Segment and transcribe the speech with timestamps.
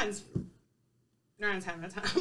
[0.00, 0.24] Ryan's
[1.40, 2.04] Ryan's having a time.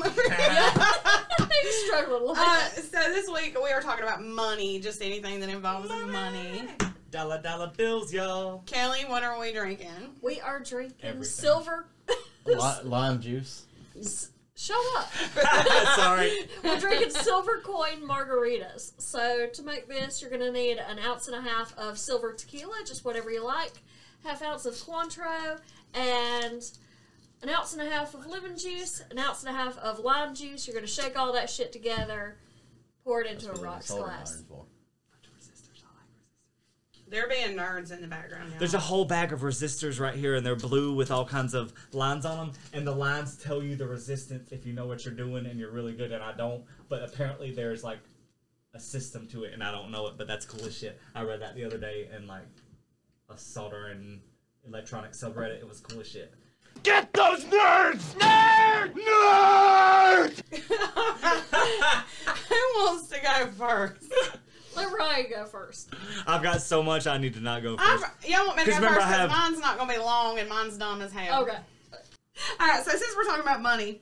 [1.39, 2.83] Maybe struggling a little uh, bit.
[2.85, 4.23] so this week we are talking about
[4.59, 6.63] money, just anything that involves money.
[7.11, 8.61] Dollar dollar bills, y'all.
[8.65, 9.87] Kelly, what are we drinking?
[10.21, 11.23] We are drinking Everything.
[11.23, 11.87] silver.
[12.45, 13.65] Li- lime juice.
[13.97, 15.09] S- Shut up.
[15.95, 16.31] Sorry.
[16.63, 18.91] We're drinking silver coin margaritas.
[19.01, 22.33] So to make this, you're going to need an ounce and a half of silver
[22.33, 23.71] tequila, just whatever you like,
[24.25, 25.59] half ounce of Cointreau,
[25.93, 26.61] and
[27.41, 30.35] an ounce and a half of lemon juice, an ounce and a half of lime
[30.35, 30.67] juice.
[30.67, 32.35] You're going to shake all that shit together,
[33.09, 34.43] pour it into a what rocks glass.
[34.51, 34.65] iron.
[37.07, 38.51] They're being nerds in the background.
[38.51, 38.59] Now.
[38.59, 41.73] There's a whole bag of resistors right here, and they're blue with all kinds of
[41.91, 42.51] lines on them.
[42.71, 45.71] And the lines tell you the resistance if you know what you're doing and you're
[45.71, 46.11] really good.
[46.11, 47.97] And I don't, but apparently there's like
[48.75, 50.19] a system to it, and I don't know it.
[50.19, 50.99] But that's cool as shit.
[51.15, 52.45] I read that the other day in like
[53.27, 54.21] a solder and
[54.67, 55.57] electronic subreddit.
[55.61, 56.31] It was cool as shit.
[56.83, 58.15] Get those nerds!
[58.15, 58.93] Nerd!
[58.93, 60.41] Nerd!
[62.49, 64.11] Who wants to go first?
[64.75, 65.89] Let Ryan go first.
[66.25, 68.11] I've got so much I need to not go I'm, first.
[68.27, 68.95] y'all want me to go 'Cause first?
[68.95, 71.41] remember I 'Cause have- mine's not going to be long and mine's dumb as hell.
[71.43, 71.57] Okay.
[72.59, 74.01] All right, so since we're talking about money,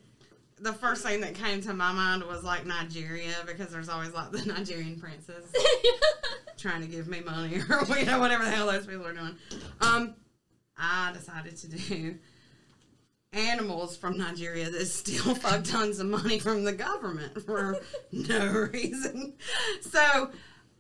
[0.60, 4.32] the first thing that came to my mind was like Nigeria because there's always like
[4.32, 5.52] the Nigerian princes
[6.58, 9.36] trying to give me money or you know whatever the hell those people are doing.
[9.82, 10.16] Um,
[10.78, 12.16] I decided to do
[13.34, 17.80] animals from Nigeria that steal fuck tons of money from the government for
[18.12, 19.34] no reason.
[19.82, 20.32] So.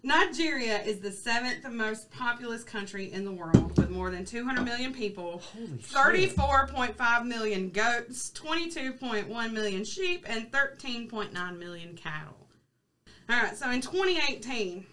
[0.03, 4.93] Nigeria is the seventh most populous country in the world with more than 200 million
[4.93, 12.47] people, 34.5 million goats, 22.1 million sheep, and 13.9 million cattle.
[13.29, 14.85] All right, so in 2018,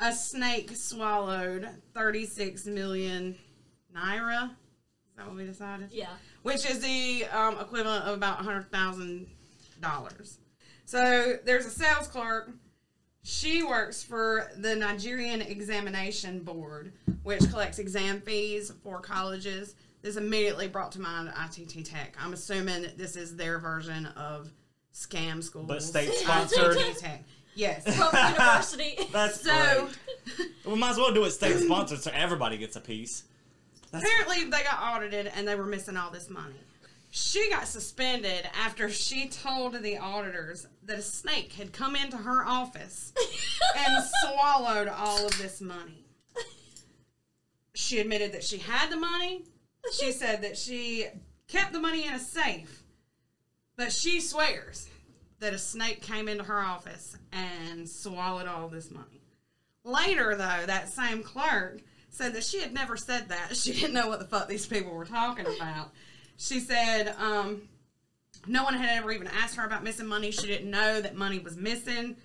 [0.00, 3.36] a snake swallowed 36 million
[3.94, 4.50] naira.
[5.16, 5.88] Is that what we decided?
[5.92, 6.08] Yeah.
[6.42, 9.26] which is the um, equivalent of about hundred thousand
[9.80, 10.38] dollars.
[10.84, 12.50] So there's a sales clerk.
[13.22, 19.74] She works for the Nigerian Examination Board, which collects exam fees for colleges.
[20.02, 22.14] This immediately brought to mind ITT Tech.
[22.22, 24.52] I'm assuming that this is their version of
[24.94, 25.66] scam schools.
[25.66, 26.76] But state sponsored.
[26.76, 27.24] ITT Tech.
[27.54, 27.84] Yes.
[27.96, 28.98] From university.
[29.12, 29.88] That's So
[30.36, 30.48] great.
[30.66, 33.24] We might as well do it state sponsored so everybody gets a piece.
[33.98, 36.54] Apparently they got audited and they were missing all this money.
[37.10, 42.44] She got suspended after she told the auditors that a snake had come into her
[42.44, 43.12] office
[43.76, 46.04] and swallowed all of this money.
[47.74, 49.44] She admitted that she had the money.
[49.92, 51.06] She said that she
[51.46, 52.82] kept the money in a safe.
[53.76, 54.88] But she swears
[55.38, 59.20] that a snake came into her office and swallowed all this money.
[59.84, 61.80] Later, though, that same clerk
[62.16, 63.54] said that she had never said that.
[63.56, 65.92] She didn't know what the fuck these people were talking about.
[66.38, 67.62] She said um,
[68.46, 70.30] no one had ever even asked her about missing money.
[70.30, 72.16] She didn't know that money was missing.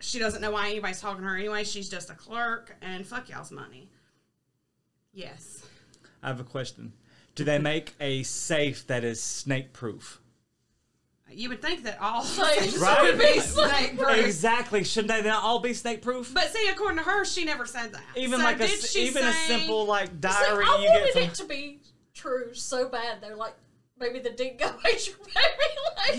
[0.00, 1.64] She doesn't know why anybody's talking to her anyway.
[1.64, 3.88] She's just a clerk, and fuck y'all's money.
[5.12, 5.64] Yes.
[6.22, 6.92] I have a question.
[7.34, 10.20] Do they make a safe that is snake proof?
[11.36, 13.02] You would think that all Snake things Right.
[13.02, 14.18] would be snake proof.
[14.26, 14.84] Exactly.
[14.84, 16.32] Shouldn't they not all be snake proof?
[16.34, 18.02] But see, according to her, she never said that.
[18.16, 20.88] Even So like a did s- she even a simple like See, diary I you
[20.88, 21.80] wanted get from it to be
[22.14, 23.20] true so bad.
[23.20, 23.54] They're like,
[23.98, 25.36] maybe the dingo ate your baby.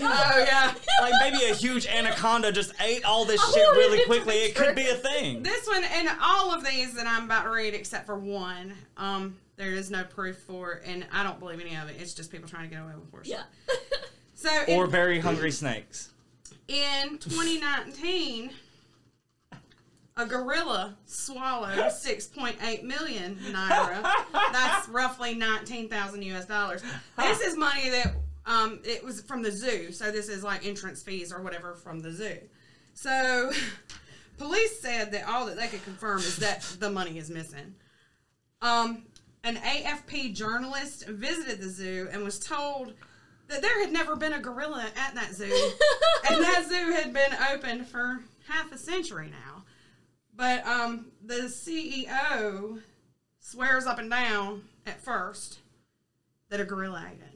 [0.00, 0.74] Oh yeah.
[1.02, 4.34] like maybe a huge anaconda just ate all this I shit really quickly.
[4.34, 5.42] be It could be a thing.
[5.42, 9.36] This one and all of these that I'm about to read, except for one, um,
[9.56, 11.96] there is no proof for, and I don't believe any of it.
[12.00, 13.36] It's just people trying to get away with shit.
[13.36, 13.42] yeah.
[14.44, 16.10] So in, Or very hungry snakes.
[16.68, 18.50] in 2019,
[20.18, 24.02] a gorilla swallowed 6.8 million naira.
[24.52, 26.82] That's roughly 19,000 US dollars.
[27.16, 31.02] This is money that um, it was from the zoo, so this is like entrance
[31.02, 32.36] fees or whatever from the zoo.
[32.92, 33.50] So,
[34.36, 37.74] police said that all that they could confirm is that the money is missing.
[38.60, 39.04] Um,
[39.42, 42.92] an AFP journalist visited the zoo and was told
[43.48, 45.44] that there had never been a gorilla at that zoo,
[46.30, 49.64] and that zoo had been open for half a century now.
[50.36, 52.80] But um, the CEO
[53.40, 55.60] swears up and down at first
[56.48, 57.34] that a gorilla ate it.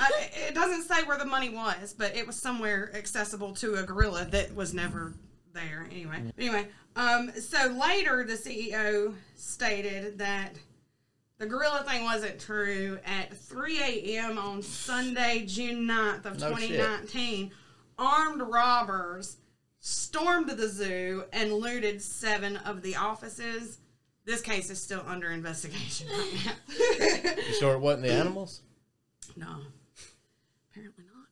[0.00, 3.82] I, it doesn't say where the money was, but it was somewhere accessible to a
[3.82, 5.12] gorilla that was never
[5.52, 5.86] there.
[5.90, 10.54] Anyway, anyway, um, so later the CEO stated that
[11.42, 13.00] the gorilla thing wasn't true.
[13.04, 14.38] At 3 a.m.
[14.38, 16.68] on Sunday, June 9th of No shit.
[16.68, 17.50] 2019,
[17.98, 19.38] armed robbers
[19.80, 23.78] stormed the zoo and looted seven of the offices.
[24.24, 26.52] This case is still under investigation right now.
[27.48, 28.62] You sure it wasn't the animals?
[29.34, 29.48] no,
[30.70, 31.26] apparently not.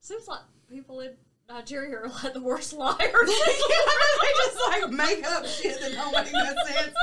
[0.00, 1.12] Seems like people in
[1.48, 2.98] Nigeria are like the worst liars.
[3.00, 6.94] they just like make up shit that don't make no sense.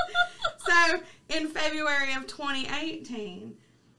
[0.58, 1.00] So,
[1.30, 3.56] in February of 2018,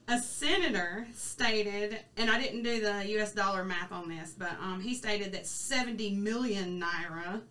[0.08, 3.32] a senator stated, and I didn't do the U.S.
[3.32, 7.42] dollar math on this, but um, he stated that 70 million naira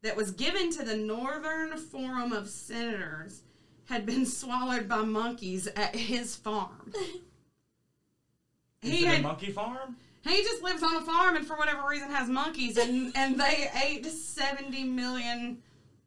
[0.00, 3.42] that was given to the Northern Forum of Senators
[3.88, 6.92] had been swallowed by monkeys at his farm.
[8.82, 9.96] Is He it a monkey farm?
[10.24, 13.70] He just lives on a farm and for whatever reason has monkeys and and they
[13.84, 15.58] ate 70 million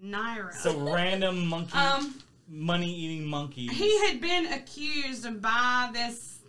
[0.03, 0.53] naira.
[0.53, 2.13] So random monkey, um
[2.47, 3.71] money eating monkeys.
[3.71, 6.39] he had been accused by this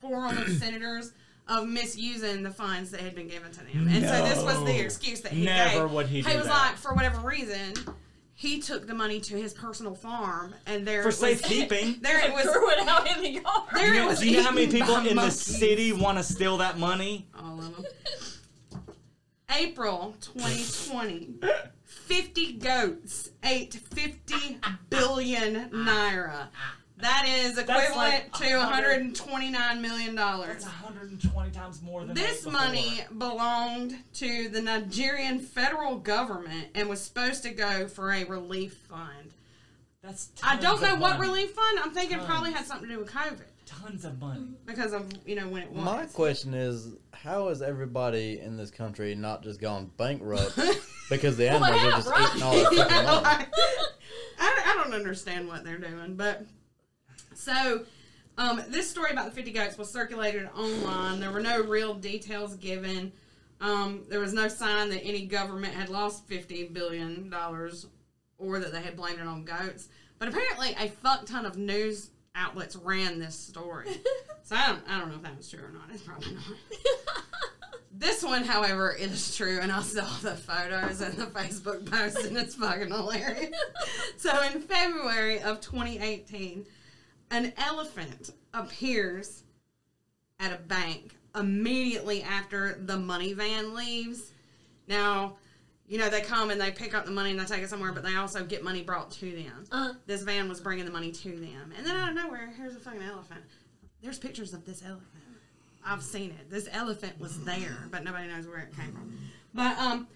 [0.00, 1.12] forum of senators
[1.48, 3.88] of misusing the funds that had been given to them.
[3.88, 5.90] And so this was the excuse that he Never gave.
[5.92, 6.52] would he do He was that.
[6.70, 7.74] like for whatever reason
[8.40, 11.96] he took the money to his personal farm and there For safekeeping.
[12.00, 13.44] There it was threw it out in the yard.
[13.74, 16.16] There You it was do you know how many people by in the city want
[16.16, 17.28] to steal that money?
[17.38, 17.84] All of them.
[19.54, 21.34] April 2020.
[21.84, 24.58] 50 goats ate 50
[24.88, 26.48] billion naira.
[27.02, 30.48] That is equivalent like to 129 million dollars.
[30.48, 30.82] That's dollars.
[30.84, 37.00] 120 times more than This that money belonged to the Nigerian federal government and was
[37.00, 39.34] supposed to go for a relief fund.
[40.02, 41.28] That's I don't know of what money.
[41.30, 41.78] relief fund.
[41.82, 42.28] I'm thinking Tons.
[42.28, 44.46] probably had something to do with COVID Tons of money.
[44.66, 45.84] because of you know when it was.
[45.84, 50.58] My question is, how has everybody in this country not just gone bankrupt
[51.10, 52.28] because the Well, animals they are just right?
[52.30, 53.22] eating all their Yeah, money?
[53.24, 53.48] like,
[54.40, 56.46] I, I don't understand what they're doing, but
[57.40, 57.84] so
[58.38, 61.20] um, this story about the 50 goats was circulated online.
[61.20, 63.12] There were no real details given.
[63.60, 67.86] Um, there was no sign that any government had lost 50 billion dollars
[68.38, 69.88] or that they had blamed it on goats.
[70.18, 73.88] But apparently, a fuck ton of news outlets ran this story.
[74.42, 75.84] so I don't, I don't know if that was true or not.
[75.92, 76.44] It's probably not.
[77.92, 82.36] This one, however, is true, and I saw the photos and the Facebook post, and
[82.38, 83.50] it's fucking hilarious.
[84.16, 86.64] so, in February of 2018,
[87.30, 89.42] an elephant appears
[90.38, 94.32] at a bank immediately after the money van leaves.
[94.88, 95.36] Now,
[95.86, 97.92] you know, they come and they pick up the money and they take it somewhere,
[97.92, 99.64] but they also get money brought to them.
[99.70, 101.72] Uh, This van was bringing the money to them.
[101.76, 103.42] And then out of nowhere, here's a fucking elephant.
[104.02, 105.06] There's pictures of this elephant.
[105.84, 106.50] I've seen it.
[106.50, 109.18] This elephant was there, but nobody knows where it came from.
[109.54, 110.06] But um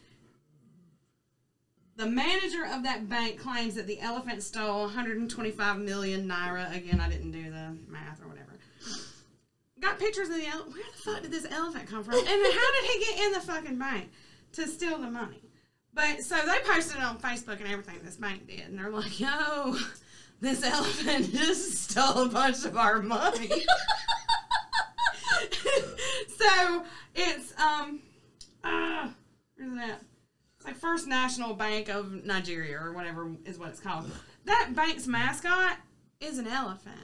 [1.97, 6.75] the manager of that bank claims that the elephant stole 125 million naira.
[6.77, 8.51] Again, I didn't do the math or whatever.
[9.81, 10.75] Got pictures of the elephant.
[10.75, 12.15] Where the fuck did this elephant come from?
[12.15, 14.11] And how did he get in the fucking bank
[14.53, 15.43] to steal the money?
[15.93, 18.01] But so they posted it on Facebook and everything.
[18.03, 19.77] This bank did, and they're like, "Yo,
[20.41, 23.49] this elephant just stole a bunch of our money."
[26.39, 26.85] so
[27.15, 28.01] it's um,
[28.65, 29.09] uh,
[29.57, 30.01] where's that?
[30.65, 34.11] It's like First National Bank of Nigeria or whatever is what it's called.
[34.47, 35.77] That bank's mascot
[36.21, 36.97] is an elephant.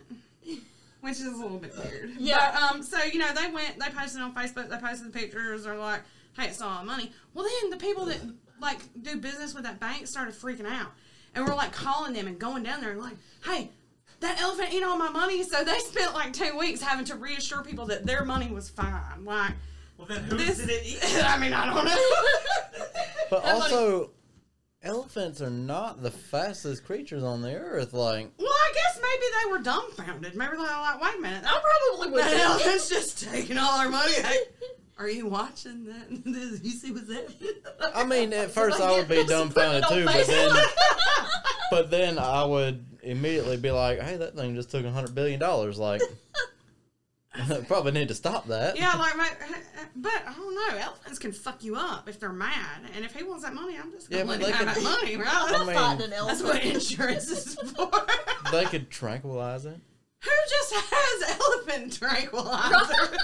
[1.00, 2.10] Which is a little bit weird.
[2.18, 2.52] Yeah.
[2.52, 5.64] But, um, so, you know, they went, they posted on Facebook, they posted the pictures,
[5.64, 6.02] they're like,
[6.36, 7.12] hey, it's all money.
[7.32, 8.18] Well, then the people that,
[8.60, 10.92] like, do business with that bank started freaking out.
[11.34, 13.70] And we're, like, calling them and going down there and, like, hey,
[14.20, 15.42] that elephant ate all my money.
[15.42, 19.24] So they spent, like, two weeks having to reassure people that their money was fine.
[19.24, 19.52] Like,
[20.00, 20.98] Well, then who this, did it eat?
[21.24, 21.96] I mean, I don't know.
[23.30, 24.10] But That money- also,
[24.82, 27.92] elephants are not the fastest creatures on the earth.
[27.92, 30.34] Like, Well, I guess maybe they were dumbfounded.
[30.34, 31.44] Maybe they're like, wait a minute.
[31.46, 31.60] I
[32.00, 32.24] probably would.
[32.24, 34.14] The elephant's just taking all our money.
[34.14, 34.38] Hey,
[34.98, 36.60] are you watching that?
[36.64, 37.52] you see what's happening?
[37.94, 40.64] I mean, at first I would be just put it dumbfounded too, but then,
[41.70, 45.38] but then I would immediately be like, "Hey, that thing just took a hundred billion
[45.38, 45.78] dollars.
[45.78, 46.02] Like,
[47.68, 50.78] probably need to stop that." yeah, like, my, uh, but oh, I don't know.
[50.78, 52.82] Elephants can fuck you up if they're mad.
[52.94, 54.74] And if he wants that money, I'm just going to but let him they have
[54.74, 55.26] that money, right?
[55.28, 57.90] I mean- Find an That's what insurance is for.
[58.50, 59.78] They could tranquilize it.
[60.22, 63.16] Who just has elephant tranquilizers?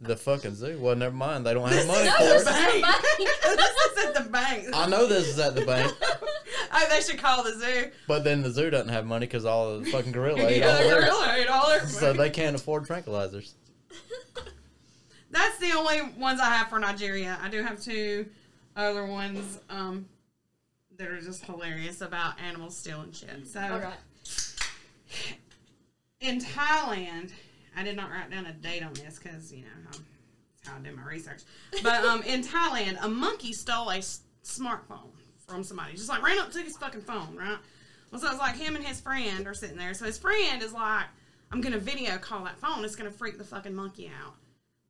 [0.00, 0.78] The fucking zoo.
[0.78, 1.46] Well, never mind.
[1.46, 2.80] They don't have This money is for at it.
[2.80, 2.98] the bank.
[3.42, 4.68] this is at the bank.
[4.74, 5.92] I know this is at the bank,
[6.72, 7.90] Oh, they should call the zoo.
[8.06, 10.78] but then the zoo doesn't have money because all the fucking gorilla ate Yeah, all
[10.82, 11.04] the theirs.
[11.04, 13.52] gorilla ate all their So they can't afford tranquilizers.
[15.30, 17.38] that's the only ones I have for Nigeria.
[17.42, 18.26] I do have two
[18.76, 20.06] other ones um,
[20.98, 23.46] that are just hilarious about animals stealing shit.
[23.48, 23.96] So All right.
[26.20, 27.30] in Thailand,
[27.76, 30.00] I did not write down a date on this because you know that's
[30.68, 31.42] how I did my research.
[31.82, 35.10] But um, in Thailand, a monkey stole a s- smartphone
[35.46, 35.92] from somebody.
[35.92, 37.58] Just like ran up, took his fucking phone, right?
[38.10, 39.92] Well, so it's like him and his friend are sitting there.
[39.94, 41.04] So his friend is like,
[41.52, 42.84] "I'm gonna video call that phone.
[42.84, 44.34] It's gonna freak the fucking monkey out.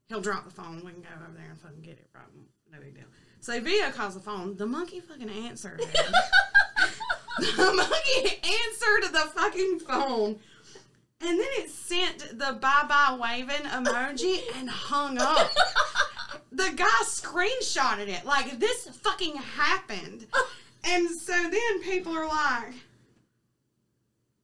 [0.09, 0.76] He'll drop the phone.
[0.85, 2.07] We can go over there and fucking get it.
[2.14, 2.25] Right?
[2.73, 3.05] No big deal."
[3.40, 4.57] So he video calls the phone.
[4.57, 5.81] The monkey fucking answered.
[7.38, 10.38] the monkey answered the fucking phone.
[11.21, 15.51] And then it sent the bye bye waving emoji and hung up.
[16.53, 18.25] the guy screenshotted it.
[18.25, 20.27] Like, this fucking happened.
[20.85, 22.75] And so then people are like,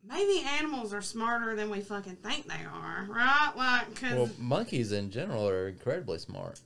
[0.07, 3.53] maybe animals are smarter than we fucking think they are, right?
[3.57, 4.15] Like, because.
[4.15, 6.59] Well, monkeys in general are incredibly smart.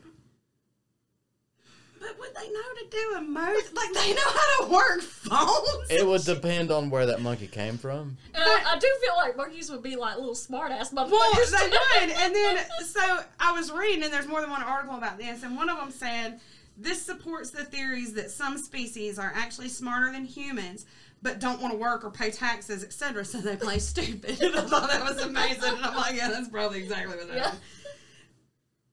[2.06, 3.74] But would they know to do emoji?
[3.76, 5.90] Like, they know how to work phones?
[5.90, 8.16] It would depend on where that monkey came from.
[8.34, 11.50] And I, I do feel like monkeys would be like little smart ass Well, motherfuckers.
[11.50, 11.66] they
[12.06, 12.10] would.
[12.16, 15.56] And then, so I was reading, and there's more than one article about this, and
[15.56, 16.40] one of them said
[16.76, 20.84] this supports the theories that some species are actually smarter than humans,
[21.22, 23.24] but don't want to work or pay taxes, etc.
[23.24, 24.40] So they play stupid.
[24.42, 27.36] And I thought that was amazing, and I'm like, yeah, that's probably exactly what that
[27.36, 27.52] Yeah.
[27.52, 27.58] is.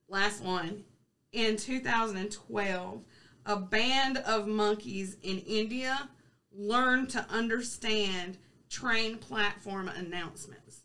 [0.08, 0.84] Last one.
[1.34, 3.02] In 2012,
[3.48, 6.10] a band of monkeys in India
[6.56, 8.38] learned to understand
[8.70, 10.82] train platform announcements.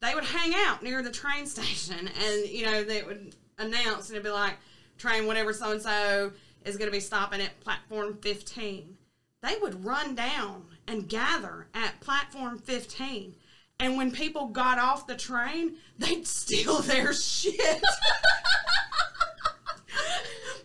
[0.00, 4.16] They would hang out near the train station and you know they would announce and
[4.16, 4.56] it'd be like
[4.96, 6.32] train whatever so and so
[6.64, 8.96] is going to be stopping at platform 15
[9.42, 13.34] they would run down and gather at platform 15
[13.78, 17.82] and when people got off the train they'd steal their shit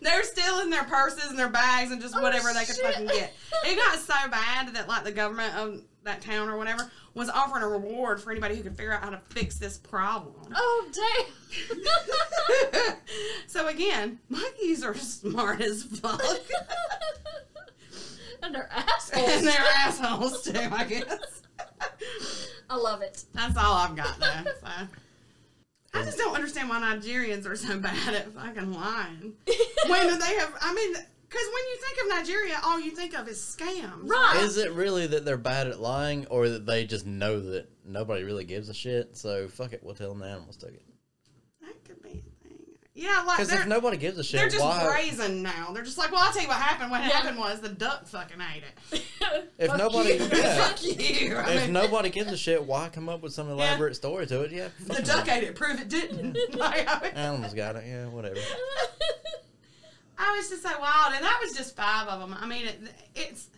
[0.06, 3.32] they're stealing their purses and their bags and just Oh, whatever they could fucking get
[3.64, 7.64] it got so bad that like the government of that town or whatever was offering
[7.64, 10.34] a reward for anybody who could figure out how to fix this problem.
[10.54, 12.94] oh damn.
[13.46, 16.22] so again, monkeys are smart as fuck.
[18.42, 19.28] and they're assholes.
[19.28, 21.42] and they're assholes too, I guess.
[22.70, 23.24] I love it.
[23.32, 24.44] That's all I've got though.
[24.60, 24.68] So.
[25.96, 29.34] I just don't understand why Nigerians are so bad at fucking lying.
[29.88, 33.16] When do they have, I mean, because when you think of Nigeria, all you think
[33.16, 34.08] of is scams.
[34.08, 34.40] Right.
[34.42, 38.24] Is it really that they're bad at lying, or that they just know that nobody
[38.24, 39.16] really gives a shit?
[39.16, 40.82] So fuck it, we'll tell them the animals took it.
[41.62, 42.58] That could be a thing.
[42.98, 44.86] Yeah, like Because they're, if nobody gives a shit, they're just why?
[44.86, 45.70] brazen now.
[45.74, 46.90] They're just like, well, I'll tell you what happened.
[46.90, 47.10] What Yeah.
[47.10, 49.02] happened was the duck fucking ate it.
[49.58, 50.28] If Fuck nobody, you.
[50.32, 51.36] yeah, Fuck you.
[51.36, 54.42] I if mean, nobody gives a shit, why come up with some elaborate story to
[54.42, 54.52] it?
[54.52, 55.54] Yeah, the fuck duck ate it.
[55.56, 56.36] Prove it didn't.
[56.56, 57.84] Like, I, mean, Animals got it.
[57.86, 58.36] Yeah, whatever.
[60.18, 62.34] I was just so wild, and that was just five of them.
[62.40, 62.78] I mean, it,
[63.14, 63.48] it's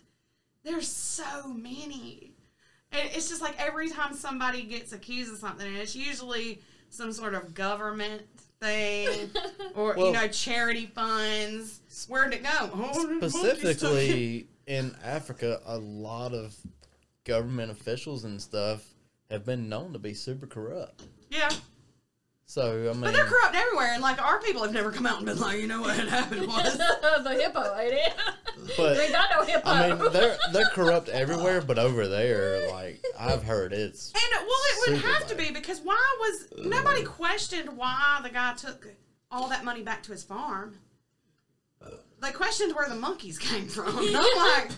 [0.63, 2.33] there's so many.
[2.91, 7.13] And it's just like every time somebody gets accused of something, and it's usually some
[7.13, 8.23] sort of government
[8.61, 9.29] thing
[9.75, 11.79] or you know charity funds.
[12.07, 12.67] Where'd it go?
[12.67, 13.29] The monkeys took it.
[13.29, 16.55] Specifically in Africa, a lot of
[17.25, 18.85] government officials and stuff
[19.29, 21.03] have been known to be super corrupt.
[21.29, 21.49] yeah.
[22.45, 25.17] So I mean, But they're corrupt everywhere, and like our people have never come out
[25.17, 26.77] and been like, you know what had happened was.
[27.23, 28.13] the hippo ate it.
[28.77, 29.67] But- we got no hippo.
[29.69, 34.47] I mean, they're they're corrupt everywhere, but over there, like I've heard, it's And well,
[34.47, 38.87] it would Super have to be because why was nobody questioned why the guy took
[39.31, 40.77] all that money back to his farm?
[42.21, 43.97] They questioned where the monkeys came from.
[43.97, 44.71] And I'm like,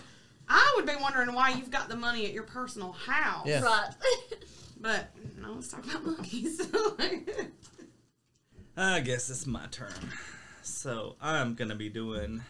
[0.48, 3.46] I would be wondering why you've got the money at your personal house.
[3.46, 3.62] Yeah.
[3.62, 3.90] right.
[4.80, 6.60] But no, let's talk about monkeys.
[8.76, 9.92] I guess it's my turn.
[10.62, 12.42] So I'm gonna be doing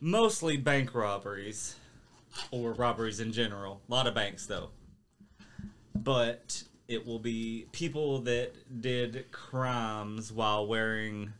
[0.00, 1.76] mostly bank robberies
[2.50, 3.80] or robberies in general.
[3.88, 4.70] A lot of banks though.
[5.94, 11.32] But it will be people that did crimes while wearing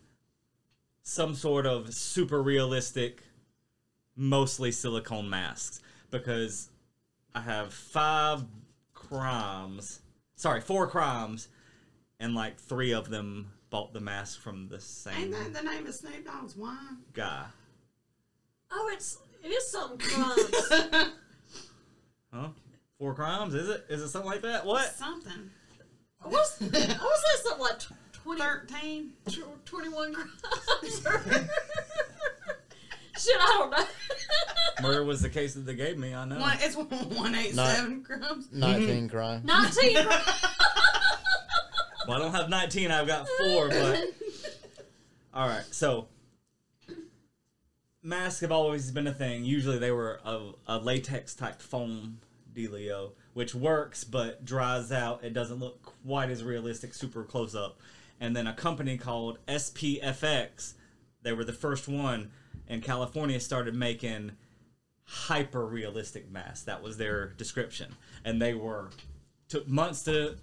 [1.02, 3.23] some sort of super realistic,
[4.16, 5.80] mostly silicone masks.
[6.11, 6.70] Because
[7.34, 8.44] I have five
[8.94, 10.00] crimes.
[10.37, 11.49] Sorry, four crimes
[12.20, 15.87] and like three of them bought the mask from the same Ain't that the name
[15.87, 16.99] of Snoop Dogg's wine?
[17.12, 17.44] guy.
[18.75, 21.12] Oh, it's it is something crumbs.
[22.33, 22.49] Huh?
[22.99, 23.54] Four crimes?
[23.54, 23.85] Is it?
[23.88, 24.66] Is it something like that?
[24.66, 24.93] What?
[24.97, 25.50] Something.
[26.21, 27.40] What's what was that?
[27.45, 29.12] Something like tw- 20, Thirteen.
[29.28, 30.31] tw- 21 grams?
[33.16, 33.85] Shit, I don't know.
[34.83, 36.12] Murder was the case that they gave me.
[36.12, 36.40] I know.
[36.40, 38.49] One, it's one eight seven grams.
[38.50, 39.16] nineteen mm-hmm.
[39.16, 39.43] crime.
[39.45, 40.25] 19 grams.
[42.09, 42.90] Well, I don't have 19.
[42.90, 44.00] I've got four, but
[45.33, 46.09] All right, so
[48.04, 49.44] masks have always been a thing.
[49.44, 52.18] Usually they were a, a latex type foam
[52.54, 55.25] dealio, which works but dries out.
[55.25, 57.80] It doesn't look quite as realistic, super close up.
[58.20, 60.75] And then a company called SPFX,
[61.23, 62.30] they were the first one
[62.68, 64.32] in California, started making
[65.04, 66.62] hyper realistic masks.
[66.62, 68.90] That was their description, and they were
[69.49, 70.37] took months to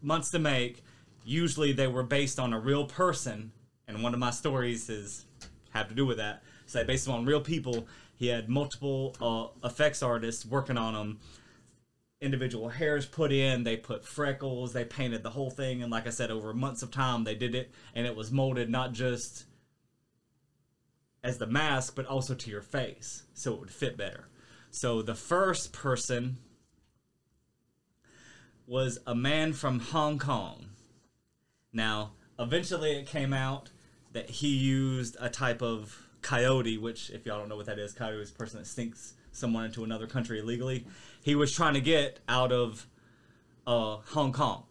[0.00, 0.82] months to make.
[1.24, 3.52] Usually they were based on a real person,
[3.86, 5.26] and one of my stories is
[5.70, 6.42] have to do with that.
[6.70, 7.88] So based on real people.
[8.14, 11.18] He had multiple uh, effects artists working on them.
[12.20, 13.64] Individual hairs put in.
[13.64, 14.72] They put freckles.
[14.72, 17.54] They painted the whole thing, and like I said, over months of time they did
[17.54, 19.46] it, and it was molded not just
[21.24, 24.28] as the mask, but also to your face, so it would fit better.
[24.70, 26.36] So the first person
[28.66, 30.66] was a man from Hong Kong.
[31.72, 33.70] Now, eventually it came out
[34.12, 37.92] that he used a type of coyote, which, if y'all don't know what that is,
[37.92, 40.86] coyote is a person that stinks someone into another country illegally.
[41.22, 42.86] He was trying to get out of
[43.66, 44.64] uh, Hong Kong.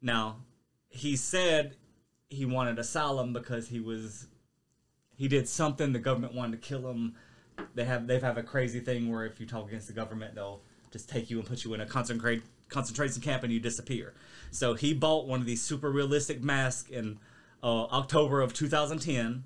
[0.00, 0.36] Now,
[0.88, 1.76] he said
[2.28, 4.26] he wanted asylum because he was
[5.16, 7.14] he did something the government wanted to kill him.
[7.74, 10.62] They have they have a crazy thing where if you talk against the government, they'll
[10.90, 14.14] just take you and put you in a concentrate concentration camp and you disappear.
[14.50, 17.18] So he bought one of these super realistic masks in
[17.62, 19.44] uh, October of 2010.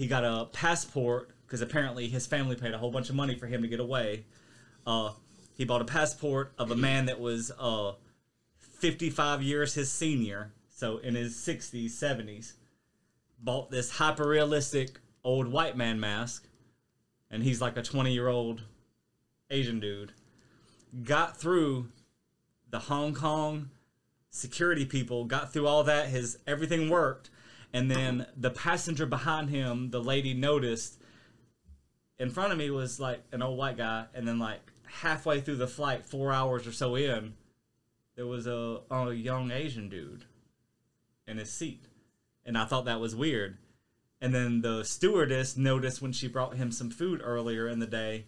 [0.00, 3.46] He got a passport because apparently his family paid a whole bunch of money for
[3.46, 4.24] him to get away.
[4.86, 5.10] Uh,
[5.52, 7.92] he bought a passport of a man that was uh,
[8.56, 12.54] 55 years his senior, so in his 60s, 70s.
[13.38, 16.48] Bought this hyper realistic old white man mask,
[17.30, 18.62] and he's like a 20 year old
[19.50, 20.12] Asian dude.
[21.04, 21.88] Got through
[22.70, 23.68] the Hong Kong
[24.30, 27.28] security people, got through all that, his everything worked,
[27.72, 31.00] and then the passenger behind him, the lady noticed
[32.18, 35.56] in front of me was like an old white guy, and then like halfway through
[35.56, 37.34] the flight, four hours or so in,
[38.16, 40.24] there was a, a young Asian dude
[41.26, 41.86] in his seat,
[42.44, 43.56] and I thought that was weird.
[44.20, 48.26] And then the stewardess noticed when she brought him some food earlier in the day,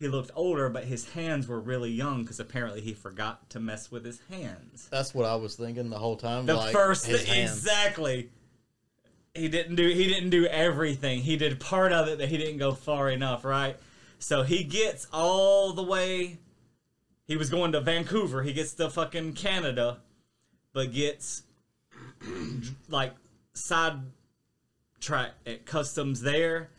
[0.00, 3.92] he looked older, but his hands were really young because apparently he forgot to mess
[3.92, 4.88] with his hands.
[4.90, 6.46] That's what I was thinking the whole time.
[6.46, 7.52] The like, first his thing, hands.
[7.52, 8.30] exactly.
[9.34, 11.20] He didn't do he didn't do everything.
[11.20, 13.76] He did part of it that he didn't go far enough, right?
[14.20, 16.38] So he gets all the way
[17.26, 18.42] he was going to Vancouver.
[18.42, 19.98] He gets to fucking Canada,
[20.72, 21.42] but gets
[22.88, 23.14] like
[23.54, 23.98] side
[25.00, 26.70] track at customs there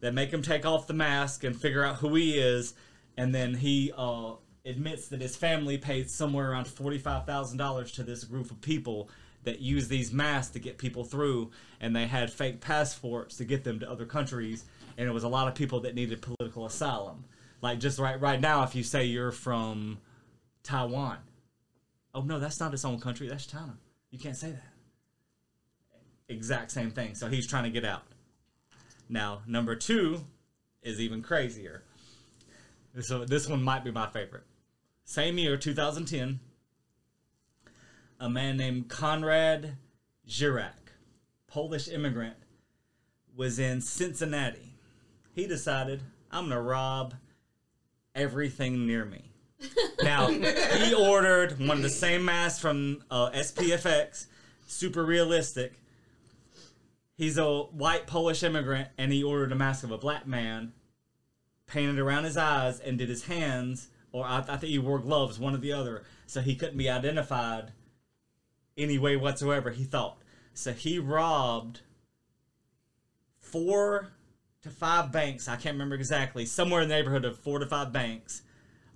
[0.00, 2.74] that make him take off the mask and figure out who he is,
[3.16, 4.32] and then he uh,
[4.64, 9.08] admits that his family paid somewhere around forty-five thousand dollars to this group of people
[9.44, 11.50] that use these masks to get people through,
[11.80, 14.64] and they had fake passports to get them to other countries,
[14.98, 17.24] and it was a lot of people that needed political asylum.
[17.62, 19.98] Like just right right now, if you say you're from
[20.62, 21.18] Taiwan,
[22.14, 23.76] oh no, that's not its own country, that's China.
[24.10, 24.64] You can't say that.
[26.28, 27.14] Exact same thing.
[27.14, 28.02] So he's trying to get out.
[29.08, 30.24] Now, number two
[30.82, 31.82] is even crazier.
[33.00, 34.44] So this one might be my favorite.
[35.04, 36.38] Same year, 2010,
[38.20, 39.76] a man named Konrad
[40.28, 40.92] Zirak,
[41.48, 42.36] Polish immigrant,
[43.34, 44.74] was in Cincinnati.
[45.34, 47.14] He decided, I'm going to rob
[48.14, 49.24] everything near me.
[50.02, 54.28] Now, he ordered one of the same masks from uh, SPFX,
[54.66, 55.74] super realistic.
[57.14, 60.72] He's a white Polish immigrant, and he ordered a mask of a black man,
[61.66, 65.38] painted around his eyes, and did his hands, or I, I think he wore gloves,
[65.38, 67.72] one or the other, so he couldn't be identified
[68.82, 69.70] any way whatsoever.
[69.70, 70.18] He thought
[70.54, 70.72] so.
[70.72, 71.80] He robbed
[73.38, 74.12] four
[74.62, 75.48] to five banks.
[75.48, 76.46] I can't remember exactly.
[76.46, 78.42] Somewhere in the neighborhood of four to five banks,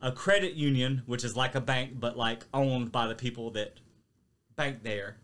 [0.02, 3.78] a credit union, which is like a bank but like owned by the people that
[4.56, 5.16] bank there,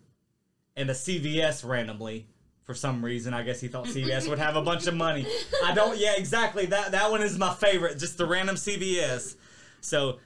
[0.76, 2.26] and a CVS randomly
[2.64, 3.34] for some reason.
[3.34, 5.26] I guess he thought CVS would have a bunch of money.
[5.64, 5.98] I don't.
[5.98, 6.66] Yeah, exactly.
[6.66, 7.98] That that one is my favorite.
[7.98, 9.36] Just the random CVS.
[9.80, 10.18] So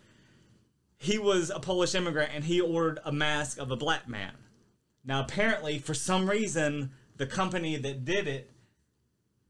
[1.04, 4.32] he was a Polish immigrant and he ordered a mask of a black man.
[5.04, 8.50] Now apparently, for some reason, the company that did it,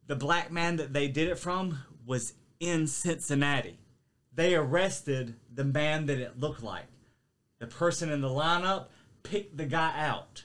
[0.09, 3.79] the black man that they did it from, was in Cincinnati.
[4.35, 6.89] They arrested the man that it looked like.
[7.61, 8.87] The person in the lineup
[9.23, 10.43] picked the guy out.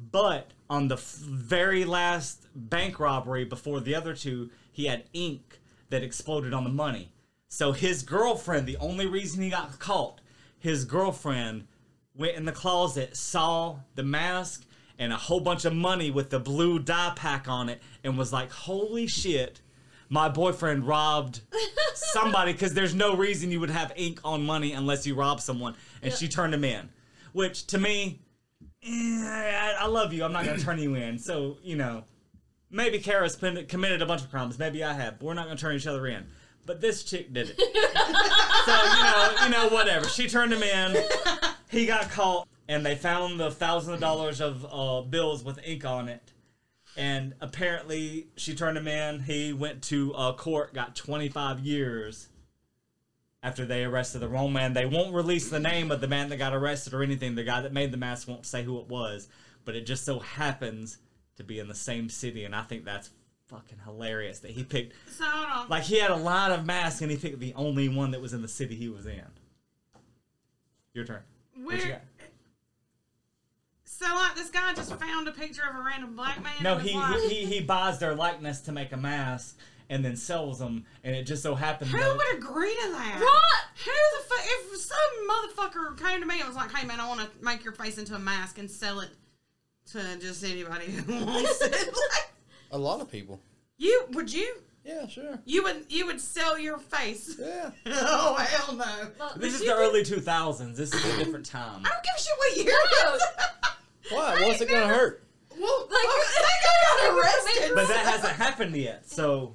[0.00, 5.60] But on the f- very last bank robbery before the other two, he had ink
[5.90, 7.12] that exploded on the money.
[7.48, 10.22] So his girlfriend, the only reason he got caught,
[10.60, 11.66] his girlfriend
[12.16, 14.64] went in the closet, saw the mask,
[14.98, 18.32] and a whole bunch of money with the blue dye pack on it, and was
[18.32, 19.60] like, "Holy shit."
[20.12, 21.40] My boyfriend robbed
[21.94, 25.76] somebody because there's no reason you would have ink on money unless you rob someone,
[26.02, 26.16] and Yeah.
[26.18, 26.88] she turned him in.
[27.32, 28.18] Which to me,
[28.82, 30.24] eh, I, love you.
[30.24, 31.16] I'm not gonna turn you in.
[31.18, 32.02] So you know,
[32.70, 34.58] maybe Kara's committed a bunch of crimes.
[34.58, 35.20] Maybe I have.
[35.20, 36.26] But we're not gonna turn each other in.
[36.70, 37.58] But this chick did it.
[38.64, 40.06] so you know, you know, whatever.
[40.06, 41.02] She turned him in.
[41.68, 45.84] He got caught, and they found the thousand of dollars of uh, bills with ink
[45.84, 46.22] on it.
[46.96, 49.18] And apparently, she turned him in.
[49.18, 52.28] He went to uh, court, got 25 years
[53.42, 54.72] after they arrested the wrong man.
[54.72, 57.34] They won't release the name of the man that got arrested or anything.
[57.34, 59.26] The guy that made the mask won't say who it was,
[59.64, 60.98] but it just so happens
[61.34, 63.10] to be in the same city, and I think that's
[63.50, 64.94] fucking hilarious that he picked.
[65.10, 65.24] So.
[65.68, 68.32] Like he had a lot of masks, and he picked the only one that was
[68.32, 69.22] in the city he was in.
[70.94, 71.22] Your turn.
[71.62, 72.02] What you Where?
[73.84, 76.54] So like this guy just found a picture of a random black man.
[76.62, 79.58] No, and was he, like, he he buys their likeness to make a mask
[79.90, 83.20] and then sells them, and it just so happened Who that would agree to that?
[83.20, 83.84] Right?
[83.84, 84.40] Who the fuck?
[84.42, 87.62] If some motherfucker came to me and was like, "Hey man, I want to make
[87.62, 89.10] your face into a mask and sell it
[89.92, 92.30] to just anybody who wants it," like,
[92.70, 93.40] A lot of people.
[93.78, 94.54] you would you?
[94.84, 95.38] Yeah, sure.
[95.44, 97.36] You would you would sell your face?
[97.38, 97.70] Yeah.
[97.86, 98.84] oh hell no!
[98.84, 100.74] I Look, this is the could- early 2000s.
[100.76, 101.82] This is a different time.
[101.84, 102.74] I don't give a shit what year.
[103.04, 103.12] No.
[103.12, 103.22] it is.
[104.12, 104.46] Why?
[104.46, 105.24] What's it gonna hurt?
[105.60, 107.72] well, Like, well, they got arrested.
[107.74, 109.08] But that hasn't happened yet.
[109.10, 109.54] So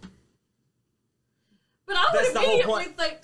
[1.87, 2.97] But I That's would the whole immediately point.
[2.97, 3.17] think,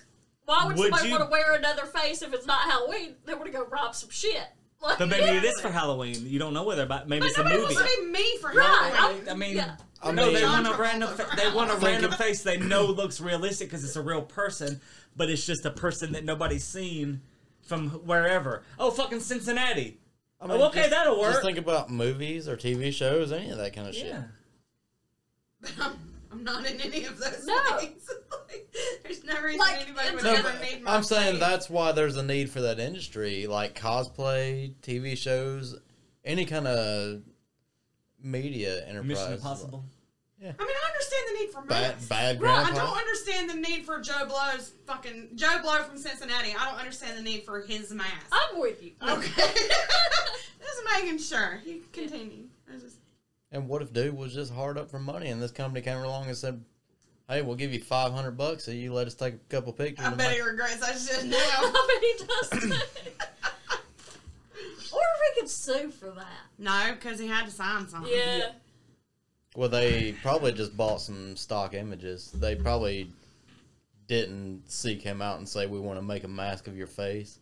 [0.46, 3.16] why would, Would somebody you- want to wear another face if it's not Halloween?
[3.26, 4.44] They want to go rob some shit.
[4.82, 6.26] Like, but maybe it is for Halloween.
[6.26, 7.76] You don't know whether, but maybe But it's a movie.
[7.76, 8.92] wants to be me for Right.
[8.96, 9.30] Halloween.
[9.30, 9.76] I mean, Yeah.
[10.02, 11.16] I no, they want a random.
[11.16, 14.24] Fa- they want a Think random face they know looks realistic because it's a real
[14.24, 14.82] person,
[15.16, 17.22] but it's just a person that nobody's seen
[17.62, 18.64] from wherever.
[18.80, 20.00] Oh, fucking Cincinnati.
[20.42, 21.34] I Oh, okay, that'll work.
[21.34, 24.08] Just think about movies or TV shows, any of that kind of shit.
[24.08, 24.24] Yeah.
[25.80, 25.94] I'm,
[26.32, 27.78] I'm not in any of those No.
[27.78, 28.10] things.
[28.50, 31.40] like, there's no reason Like, anybody would No, ever need my I'm saying face.
[31.42, 35.78] that's why there's a need for that industry, like cosplay, TV shows,
[36.24, 37.22] any kind of
[38.22, 39.08] media enterprise.
[39.08, 39.86] Mission Impossible.
[40.42, 40.54] Yeah.
[40.60, 42.08] I mean, I understand the need for Bad, masks.
[42.08, 46.56] bad Right, I don't understand the need for Joe Blow's fucking Joe Blow from Cincinnati.
[46.58, 48.26] I don't understand the need for his mask.
[48.32, 48.94] I'm with you.
[49.08, 49.30] okay,
[50.60, 51.60] just making sure.
[51.64, 52.46] You continue.
[52.68, 52.96] I just
[53.52, 56.28] And what if dude was just hard up for money, and this company came along
[56.28, 56.64] and said,
[57.28, 60.10] "Hey, we'll give you 500 bucks if you let us take a couple pictures." I
[60.10, 61.38] and bet make- he regrets that shit now.
[61.38, 62.80] I bet he does.
[62.80, 62.82] too.
[64.96, 66.28] or if he could sue for that.
[66.58, 68.12] no, because he had to sign something.
[68.14, 68.52] Yeah.
[69.56, 72.32] Well, they probably just bought some stock images.
[72.32, 73.12] They probably
[74.08, 77.38] didn't seek him out and say, "We want to make a mask of your face."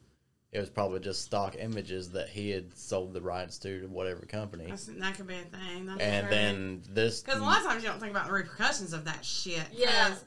[0.52, 4.22] It was probably just stock images that he had sold the rights to to whatever
[4.26, 4.66] company.
[4.68, 5.86] That's, that could be a thing.
[5.86, 8.94] That's And then this, because a lot of times you don't think about the repercussions
[8.94, 9.64] of that shit.
[9.72, 10.10] Yeah.
[10.10, 10.26] 'Cause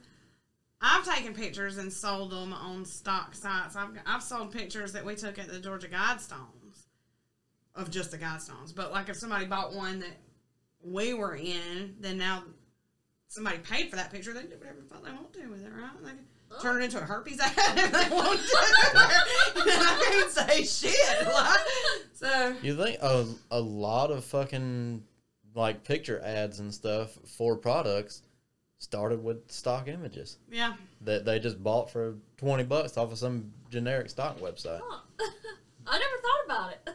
[0.79, 3.75] I've taken pictures and sold them on stock sites.
[3.75, 6.85] I've I've sold pictures that we took at the Georgia Guidestones
[7.75, 8.73] of just the Guidestones.
[8.73, 10.17] But like if somebody bought one that
[10.81, 12.43] we were in, then now
[13.27, 14.33] somebody paid for that picture.
[14.33, 16.03] They can do whatever the fuck they want to do with it, right?
[16.03, 16.11] They
[16.53, 18.57] can turn it into a herpes ad if they want to.
[18.95, 20.31] I can't
[20.63, 21.27] say shit.
[21.27, 21.59] Like,
[22.13, 25.03] so you think a, a lot of fucking
[25.55, 28.23] like picture ads and stuff for products
[28.79, 30.73] started with stock images yeah.
[31.01, 34.81] that they just bought for 20 bucks off of some generic stock website.
[34.83, 34.99] Huh.
[35.87, 36.89] I never thought about it.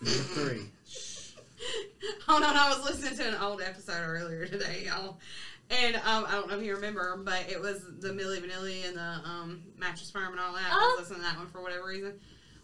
[0.00, 0.60] Number three.
[2.26, 5.18] Hold on, I was listening to an old episode earlier today, y'all.
[5.70, 8.96] And um, I don't know if you remember, but it was the Milli Vanilli and
[8.96, 10.62] the um, mattress firm and all that.
[10.70, 10.96] I Oh.
[10.98, 12.14] was listening to that one for whatever reason.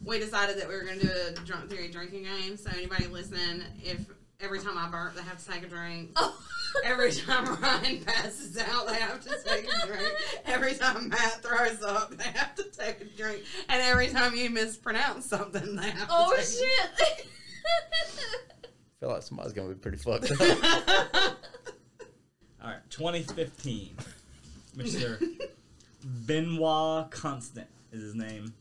[0.05, 2.57] We decided that we were going to do a drunk theory drinking game.
[2.57, 4.01] So anybody listening, if
[4.41, 6.11] every time I burp, they have to take a drink.
[6.17, 6.37] Oh.
[6.85, 10.15] Every time Ryan passes out, they have to take a drink.
[10.47, 13.43] Every time Matt throws up, they have to take a drink.
[13.69, 17.27] And every time you mispronounce something, they have to oh take shit.
[18.65, 21.37] I feel like somebody's gonna be pretty fucked up.
[22.62, 23.96] All right, 2015.
[24.77, 25.20] Mr.
[26.05, 28.55] Benoit Constant is his name.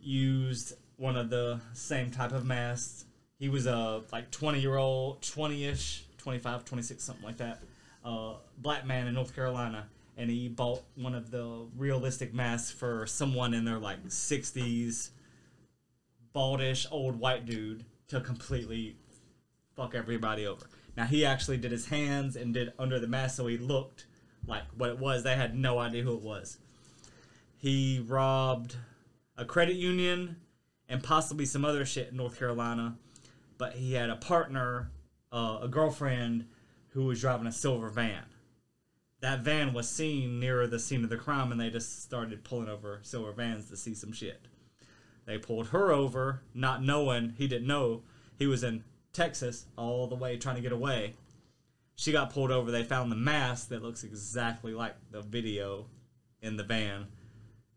[0.00, 3.06] Used one of the same type of masks.
[3.40, 7.62] He was a like 20 year old, 20 ish, 25, 26, something like that.
[8.04, 9.88] Uh, black man in North Carolina.
[10.16, 15.10] And he bought one of the realistic masks for someone in their like 60s,
[16.32, 18.94] baldish old white dude to completely
[19.74, 20.66] fuck everybody over.
[20.96, 24.06] Now he actually did his hands and did under the mask, so he looked
[24.46, 25.22] like what it was.
[25.22, 26.58] They had no idea who it was.
[27.56, 28.76] He robbed
[29.36, 30.36] a credit union
[30.88, 32.96] and possibly some other shit in North Carolina.
[33.56, 34.90] But he had a partner,
[35.30, 36.46] uh, a girlfriend,
[36.88, 38.24] who was driving a silver van.
[39.20, 42.68] That van was seen nearer the scene of the crime, and they just started pulling
[42.68, 44.48] over silver vans to see some shit.
[45.24, 48.02] They pulled her over, not knowing he didn't know
[48.36, 51.14] he was in Texas, all the way trying to get away.
[51.96, 52.70] She got pulled over.
[52.70, 55.86] They found the mask that looks exactly like the video
[56.40, 57.06] in the van,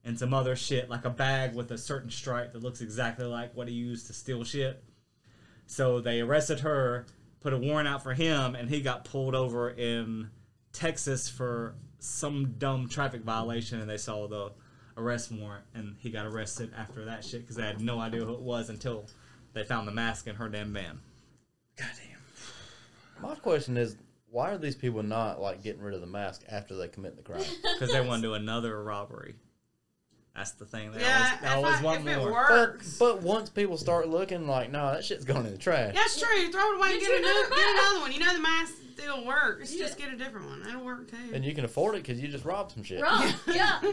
[0.04, 3.56] and some other shit like a bag with a certain stripe that looks exactly like
[3.56, 4.84] what he used to steal shit.
[5.68, 7.06] So they arrested her,
[7.42, 10.30] put a warrant out for him, and he got pulled over in
[10.74, 14.52] Texas for some dumb traffic violation, and they saw the
[14.98, 18.34] arrest warrant, and he got arrested after that shit because they had no idea who
[18.34, 19.06] it was until
[19.54, 21.00] they found the mask in her damn van.
[21.78, 22.20] Goddamn.
[23.22, 23.96] My question is,
[24.30, 27.24] why are these people not like getting rid of the mask after they commit the
[27.24, 27.42] crime?
[27.74, 29.36] Because they want to do another robbery.
[30.36, 30.92] That's the thing.
[30.92, 32.46] They Yeah, always, they always I, want more.
[32.50, 35.94] but but once people start looking like, no, that shit's going in the trash.
[35.96, 36.52] That's true.
[36.52, 38.12] Throw it away and Get get you another, another get another one.
[38.12, 39.74] You know the mask still works.
[39.74, 39.86] Yeah.
[39.86, 40.62] Just get a different one.
[40.64, 41.18] That'll work too.
[41.34, 43.02] And you can afford it because you just robbed some shit.
[43.02, 43.34] Right.
[43.48, 43.80] Yeah.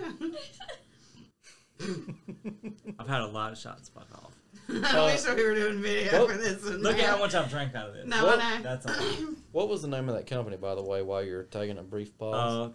[2.98, 4.32] I've had a lot of shots fuck off.
[4.84, 6.78] I wish we were doing video well, for this one.
[6.78, 8.06] Look at how much I've drank out of this.
[8.06, 8.60] No, Well, I.
[8.62, 8.94] That's all.
[9.52, 12.16] What was the name of that company, by the way, while you're taking a brief
[12.16, 12.72] pause?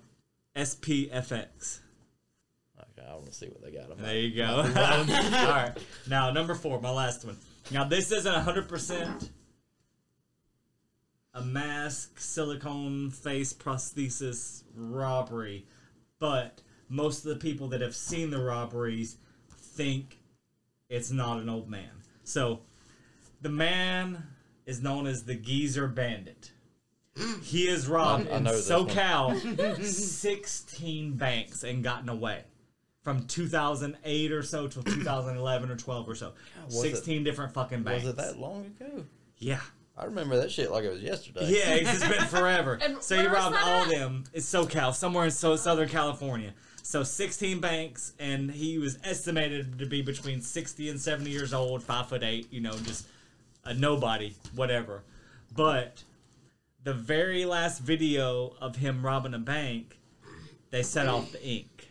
[0.55, 1.79] Uh, SPFX.
[2.79, 3.89] okay, I want to see what they got.
[3.91, 4.45] I'm There you go.
[4.57, 5.75] all right.
[6.07, 7.35] Now, number four, my last one.
[7.71, 9.29] Now, this isn't 100%
[11.33, 15.65] a mask, silicone face prosthesis robbery,
[16.19, 19.17] but most of the people that have seen the robberies
[19.49, 20.16] think
[20.89, 21.89] it's not an old man.
[22.23, 22.61] So,
[23.41, 24.23] the man
[24.65, 26.51] is known as the Geezer Bandit.
[27.41, 28.69] He has robbed I- I in know this.
[28.69, 32.43] SoCal 16 banks and gotten away
[33.01, 36.33] from 2008 or so till 2011 or 12 or so.
[36.65, 38.03] was it- 16 different fucking banks.
[38.03, 39.05] Was it that long ago?
[39.37, 39.61] Yeah.
[39.97, 41.45] I remember that shit like it was yesterday.
[41.49, 42.79] Yeah, it's just been forever.
[43.01, 44.25] So he robbed all of them.
[44.31, 46.53] It's SoCal, somewhere in so- Southern California.
[46.87, 51.83] So 16 banks, and he was estimated to be between 60 and 70 years old,
[51.83, 52.47] five foot eight.
[52.49, 53.05] You know, just
[53.65, 55.03] a nobody, whatever.
[55.53, 56.03] But
[56.85, 59.99] the very last video of him robbing a bank,
[60.69, 61.89] they set off the ink,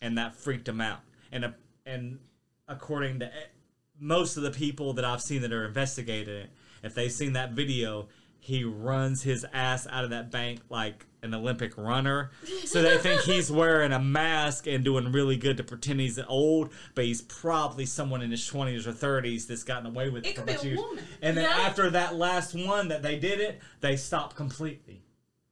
[0.00, 1.02] and that freaked him out.
[1.30, 1.54] And a,
[1.86, 2.18] and
[2.66, 3.52] according to e-
[4.00, 6.50] most of the people that I've seen that are investigating it,
[6.82, 8.08] if they've seen that video,
[8.44, 12.32] he runs his ass out of that bank like an Olympic runner.
[12.64, 16.72] So they think he's wearing a mask and doing really good to pretend he's old,
[16.96, 20.34] but he's probably someone in his 20s or 30s that's gotten away with It it
[20.38, 20.80] for could be years.
[20.80, 21.04] woman.
[21.22, 21.56] And then Yeah.
[21.64, 25.02] after that last one that they did it, they stopped completely.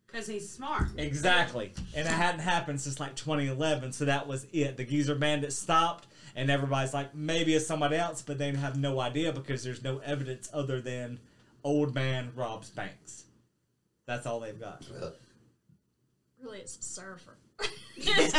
[0.09, 0.89] Because he's smart.
[0.97, 1.73] Exactly.
[1.95, 4.77] And it hadn't happened since like 2011, so that was it.
[4.77, 8.99] The Geezer Bandit stopped, and everybody's like, maybe it's somebody else, but they have no
[8.99, 11.21] idea because there's no evidence other than
[11.65, 13.25] old man robs banks.
[14.07, 14.85] That's all they've got.
[16.43, 17.37] Really, it's a surfer.
[17.97, 18.33] Yep.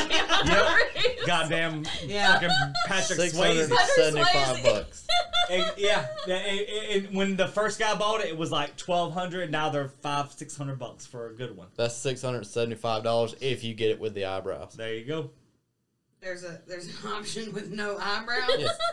[1.28, 2.34] Goddamn Yeah.
[2.34, 2.50] fucking
[2.88, 3.70] Patrick Six Swayze.
[3.70, 5.08] hundred seventy-five bucks.
[5.52, 9.14] And, yeah, yeah, and- and when the first guy bought it, it was like twelve
[9.14, 9.52] hundred.
[9.52, 11.68] Now they're five, six hundred bucks for a good one.
[11.76, 14.74] That's six hundred seventy-five dollars if you get it with the eyebrows.
[14.76, 15.30] There you go.
[16.22, 18.50] There's a there's an option with no eyebrows.
[18.58, 18.78] Yes.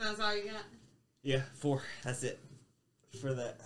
[0.00, 0.62] So that's all you got.
[1.24, 1.82] Yeah, four.
[2.04, 2.38] That's it
[3.18, 3.60] for that.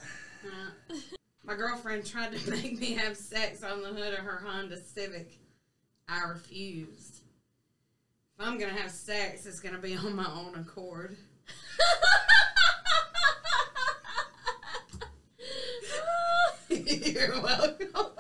[0.45, 0.95] Uh,
[1.45, 5.39] my girlfriend tried to make me have sex on the hood of her Honda Civic.
[6.09, 7.21] I refused.
[8.39, 11.17] If I'm gonna have sex, it's gonna be on my own accord.
[16.69, 17.89] You're welcome.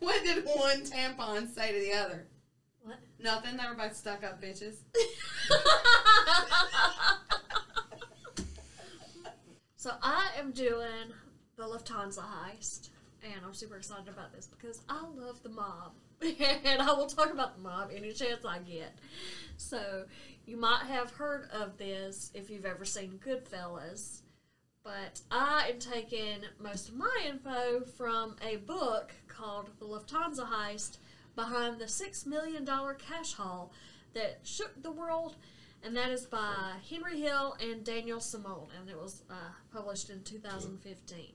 [0.00, 2.26] what did one tampon say to the other?
[2.82, 2.98] What?
[3.18, 3.56] Nothing.
[3.56, 4.76] They were both stuck up bitches.
[9.88, 11.14] So I am doing
[11.56, 12.90] the Lufthansa heist,
[13.22, 17.32] and I'm super excited about this because I love the mob, and I will talk
[17.32, 18.98] about the mob any chance I get.
[19.56, 20.04] So
[20.44, 24.20] you might have heard of this if you've ever seen Goodfellas,
[24.84, 30.98] but I am taking most of my info from a book called The Lufthansa Heist
[31.34, 33.72] Behind the Six Million Dollar Cash Haul
[34.12, 35.36] that shook the world
[35.84, 39.34] and that is by Henry Hill and Daniel Simone, and it was uh,
[39.72, 41.32] published in 2015.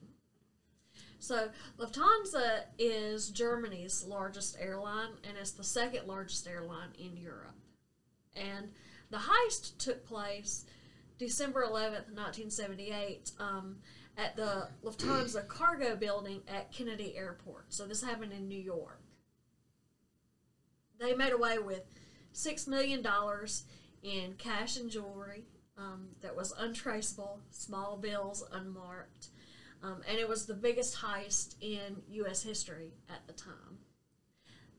[1.19, 1.47] So,
[1.79, 7.55] Lufthansa is Germany's largest airline, and it's the second largest airline in Europe.
[8.35, 8.71] And
[9.09, 10.65] the heist took place
[11.17, 13.77] December 11th, 1978, um,
[14.17, 17.73] at the Lufthansa cargo building at Kennedy Airport.
[17.73, 18.99] So, this happened in New York.
[20.99, 21.83] They made away with
[22.33, 23.01] $6 million
[24.03, 25.45] in cash and jewelry
[25.77, 29.29] um, that was untraceable, small bills unmarked,
[29.81, 32.43] um, and it was the biggest heist in U.S.
[32.43, 33.79] history at the time.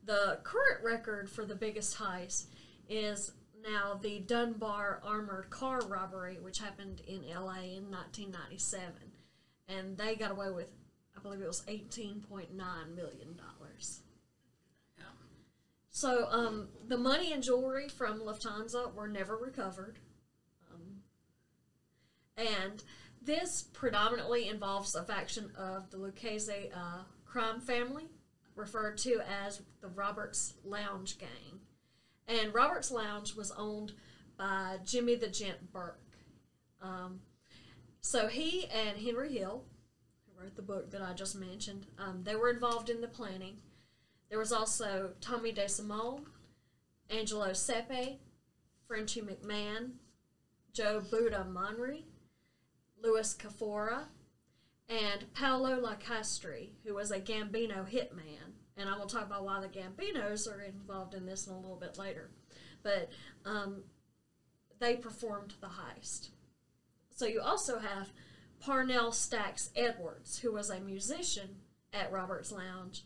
[0.05, 2.45] The current record for the biggest heist
[2.87, 3.31] is
[3.67, 8.93] now the Dunbar armored car robbery, which happened in LA in 1997.
[9.67, 10.67] And they got away with,
[11.17, 12.49] I believe it was $18.9
[12.95, 13.39] million.
[15.95, 19.97] So um, the money and jewelry from Lufthansa were never recovered.
[20.69, 20.97] Um,
[22.35, 22.83] and
[23.21, 28.09] this predominantly involves a faction of the Lucchese uh, crime family,
[28.57, 31.61] referred to as the Roberts Lounge Gang.
[32.27, 33.93] And Roberts Lounge was owned
[34.37, 36.17] by Jimmy the Gent Burke.
[36.81, 37.21] Um,
[38.01, 39.63] so he and Henry Hill,
[40.25, 43.61] who wrote the book that I just mentioned, um, they were involved in the planning.
[44.29, 46.25] There was also Tommy DeSimone,
[47.09, 48.17] Angelo Sepe,
[48.87, 49.91] Frenchie McMahon,
[50.73, 52.03] Joe Buddha Manri,
[53.01, 54.05] Louis Cafora,
[54.89, 58.53] and Paolo LiCastri, who was a Gambino hitman.
[58.77, 61.77] And I will talk about why the Gambinos are involved in this in a little
[61.77, 62.29] bit later.
[62.83, 63.09] But
[63.45, 63.83] um,
[64.79, 66.29] they performed the heist.
[67.09, 68.11] So you also have
[68.59, 71.57] Parnell Stacks Edwards, who was a musician
[71.93, 73.03] at Robert's Lounge.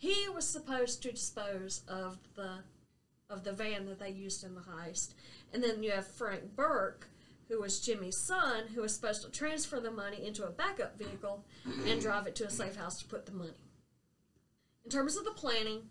[0.00, 2.60] He was supposed to dispose of the
[3.28, 5.12] of the van that they used in the heist.
[5.52, 7.06] And then you have Frank Burke,
[7.48, 11.44] who was Jimmy's son, who was supposed to transfer the money into a backup vehicle
[11.86, 13.68] and drive it to a safe house to put the money.
[14.86, 15.82] In terms of the planning,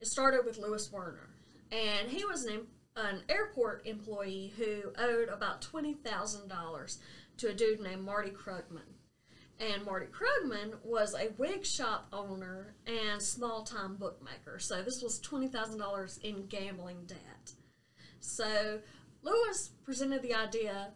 [0.00, 1.30] it started with Louis Werner,
[1.70, 6.98] and he was an, an airport employee who owed about $20,000
[7.36, 8.98] to a dude named Marty Krugman.
[9.60, 14.58] And Marty Krugman was a wig shop owner and small time bookmaker.
[14.58, 17.52] So this was $20,000 in gambling debt.
[18.20, 18.80] So
[19.22, 20.88] Lewis presented the idea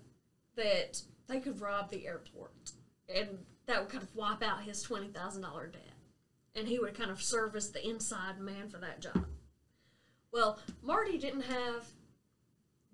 [0.57, 2.73] that they could rob the airport
[3.09, 5.13] and that would kind of wipe out his $20,000
[5.73, 5.83] debt.
[6.55, 9.27] And he would kind of serve as the inside man for that job.
[10.33, 11.85] Well, Marty didn't have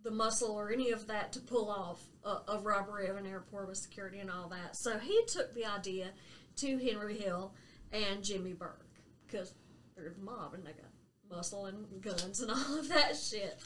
[0.03, 3.69] the muscle or any of that to pull off a, a robbery of an airport
[3.69, 4.77] with security and all that.
[4.77, 6.11] So he took the idea
[6.57, 7.55] to Henry Hill
[7.93, 8.91] and Jimmy Burke
[9.27, 9.55] because
[9.97, 10.91] they're the mob and they got
[11.31, 13.61] muscle and guns and all of that shit.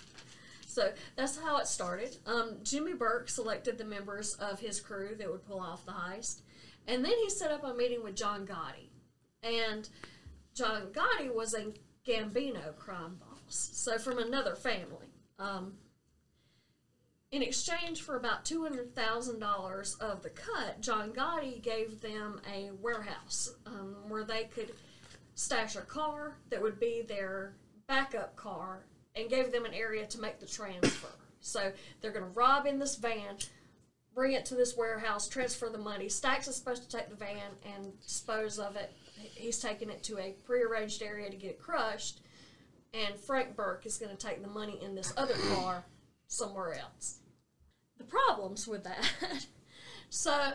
[0.66, 2.16] So that's how it started.
[2.26, 6.42] Um, Jimmy Burke selected the members of his crew that would pull off the heist,
[6.86, 8.90] and then he set up a meeting with John Gotti.
[9.42, 9.88] And
[10.54, 11.72] John Gotti was a
[12.06, 15.06] Gambino crime boss, so from another family.
[15.38, 15.74] Um,
[17.32, 23.96] in exchange for about $200,000 of the cut, John Gotti gave them a warehouse um,
[24.08, 24.72] where they could
[25.34, 27.54] stash a car that would be their
[27.88, 28.86] backup car
[29.16, 31.08] and gave them an area to make the transfer.
[31.40, 33.38] So they're going to rob in this van,
[34.14, 36.08] bring it to this warehouse, transfer the money.
[36.08, 38.92] Stacks is supposed to take the van and dispose of it.
[39.34, 42.20] He's taking it to a prearranged area to get it crushed.
[42.94, 45.84] And Frank Burke is going to take the money in this other car
[46.28, 47.20] somewhere else.
[47.98, 49.46] The problems with that.
[50.10, 50.52] so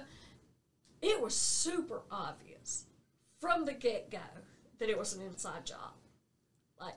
[1.02, 2.86] it was super obvious
[3.40, 4.20] from the get go
[4.80, 5.94] that it was an inside job.
[6.80, 6.96] Like,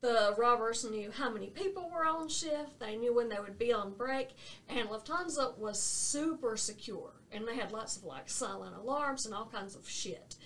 [0.00, 3.72] the robbers knew how many people were on shift, they knew when they would be
[3.72, 4.30] on break,
[4.68, 7.12] and Lufthansa was super secure.
[7.32, 10.36] And they had lots of like silent alarms and all kinds of shit.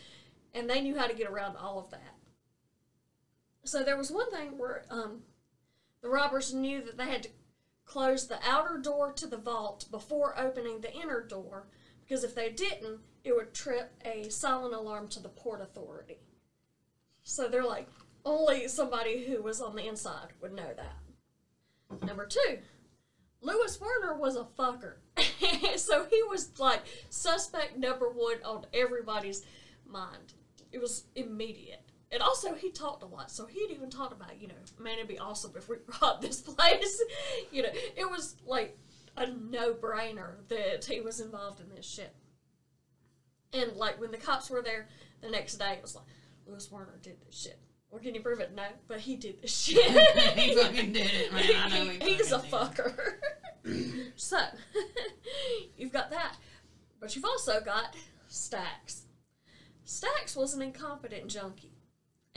[0.55, 2.15] And they knew how to get around all of that.
[3.65, 5.23] So there was one thing where um,
[6.03, 7.31] the robbers knew that they had to
[7.85, 11.67] close the outer door to the vault before opening the inner door
[12.01, 16.19] because if they didn't, it would trip a silent alarm to the port authority.
[17.23, 17.89] So they're like,
[18.25, 22.07] only somebody who was on the inside would know that.
[22.07, 22.59] Number two,
[23.41, 24.97] Louis Werner was a fucker.
[25.77, 29.45] so he was like suspect number one on everybody's
[29.87, 30.35] mind.
[30.73, 31.88] It was immediate.
[32.11, 33.31] And also, he talked a lot.
[33.31, 36.41] So he'd even talked about, you know, man, it'd be awesome if we robbed this
[36.41, 37.03] place.
[37.53, 38.79] you know, it was like
[39.17, 42.15] a no brainer that he was involved in this shit.
[43.53, 44.89] And like when the cops were there
[45.21, 46.05] the next day, it was like,
[46.47, 47.59] Louis Werner did this shit.
[47.91, 48.55] Well, can you prove it?
[48.55, 49.85] No, but he did this shit.
[50.39, 51.45] he fucking did it, man.
[51.57, 52.93] I know he He's a fucker.
[54.17, 54.39] so,
[55.77, 56.37] you've got that.
[57.01, 57.95] But you've also got
[58.29, 59.07] Stacks.
[59.85, 61.78] Stacks was an incompetent junkie.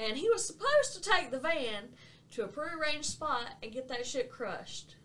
[0.02, 1.90] And he was supposed to take the van
[2.32, 4.96] to a prearranged spot and get that shit crushed.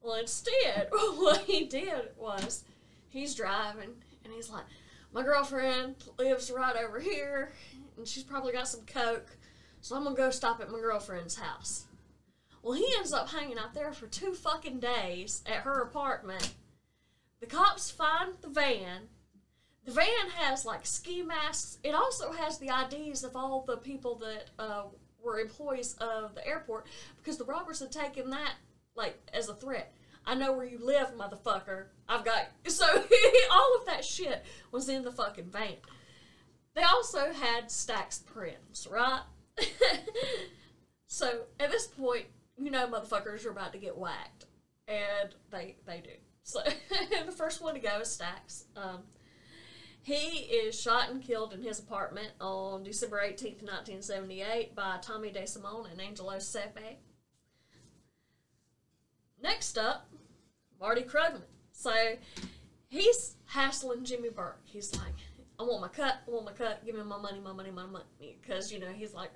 [0.00, 2.64] Well, instead, what he did was
[3.08, 3.90] he's driving
[4.24, 4.64] and he's like,
[5.12, 7.52] My girlfriend lives right over here
[7.96, 9.36] and she's probably got some coke,
[9.80, 11.86] so I'm gonna go stop at my girlfriend's house.
[12.62, 16.54] Well, he ends up hanging out there for two fucking days at her apartment.
[17.40, 19.08] The cops find the van.
[19.84, 21.78] The van has like ski masks.
[21.82, 24.84] It also has the IDs of all the people that uh,
[25.22, 28.54] were employees of the airport because the robbers had taken that
[28.94, 29.92] like as a threat.
[30.24, 31.86] I know where you live, motherfucker.
[32.08, 32.86] I've got so
[33.52, 35.76] all of that shit was in the fucking van.
[36.74, 39.22] They also had Stack's prints, right?
[41.06, 42.26] so at this point,
[42.56, 44.46] you know, motherfuckers are about to get whacked,
[44.86, 46.10] and they they do.
[46.44, 46.60] So
[47.26, 48.64] the first one to go is Stacks.
[48.76, 49.00] Um,
[50.02, 55.90] he is shot and killed in his apartment on December 18th, 1978 by Tommy DeSimone
[55.90, 56.96] and Angelo Sepe.
[59.40, 60.08] Next up,
[60.80, 61.42] Marty Krugman.
[61.72, 61.92] So
[62.88, 64.60] he's hassling Jimmy Burke.
[64.64, 65.14] He's like,
[65.58, 67.86] I want my cut, I want my cut, give me my money, my money, my
[67.86, 68.04] money.
[68.40, 69.30] Because, you know, he's like,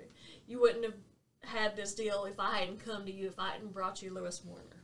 [0.47, 0.95] you wouldn't have
[1.43, 4.41] had this deal if I hadn't come to you, if I hadn't brought you Lewis
[4.43, 4.83] Warner.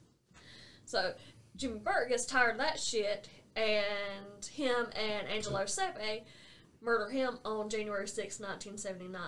[0.85, 1.13] So
[1.57, 6.23] Jimmy Burke gets tired of that shit, and him and Angelo Sepe
[6.81, 9.21] murder him on January 6, 1979.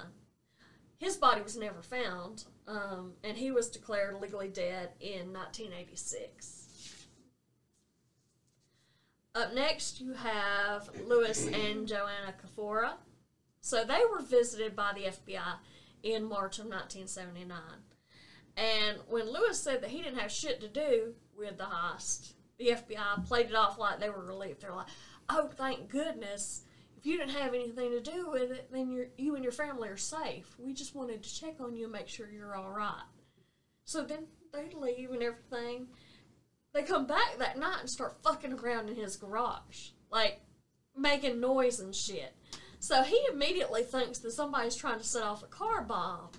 [0.97, 7.07] His body was never found, um, and he was declared legally dead in 1986.
[9.35, 12.93] Up next, you have Lewis and Joanna Cafora.
[13.59, 15.55] So they were visited by the FBI
[16.03, 17.57] in March of 1979.
[18.55, 22.69] And when Lewis said that he didn't have shit to do with the heist, the
[22.69, 24.61] FBI played it off like they were relieved.
[24.61, 24.87] They're like,
[25.29, 26.63] "Oh, thank goodness!
[26.97, 29.89] If you didn't have anything to do with it, then you you and your family
[29.89, 30.55] are safe.
[30.57, 33.03] We just wanted to check on you and make sure you're all right."
[33.85, 35.87] So then they leave and everything.
[36.73, 40.41] They come back that night and start fucking around in his garage, like
[40.95, 42.35] making noise and shit.
[42.79, 46.29] So he immediately thinks that somebody's trying to set off a car bomb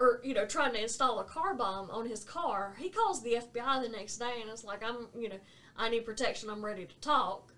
[0.00, 3.34] or you know trying to install a car bomb on his car he calls the
[3.34, 5.38] fbi the next day and it's like i'm you know
[5.76, 6.50] i need protection.
[6.50, 7.52] I'm ready to talk.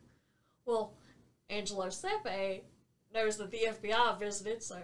[0.66, 0.94] Well
[1.48, 2.62] angelo sepe
[3.14, 4.78] knows that the fbi visited so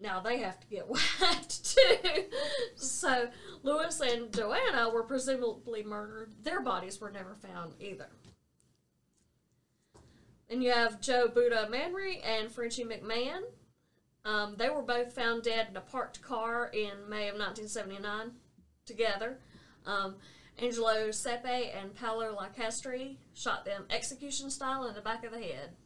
[0.00, 2.24] now they have to get whacked too.
[2.76, 3.28] So
[3.62, 6.34] lewis and joanna were presumably murdered.
[6.42, 8.08] Their bodies were never found either.
[10.48, 13.42] And you have joe buddha manry and frenchie mcmahon
[14.26, 18.32] um, they were both found dead in a parked car in May of 1979
[18.84, 19.38] together.
[19.86, 20.16] Um,
[20.58, 25.76] Angelo Sepe and Paolo LiCastri shot them execution style in the back of the head.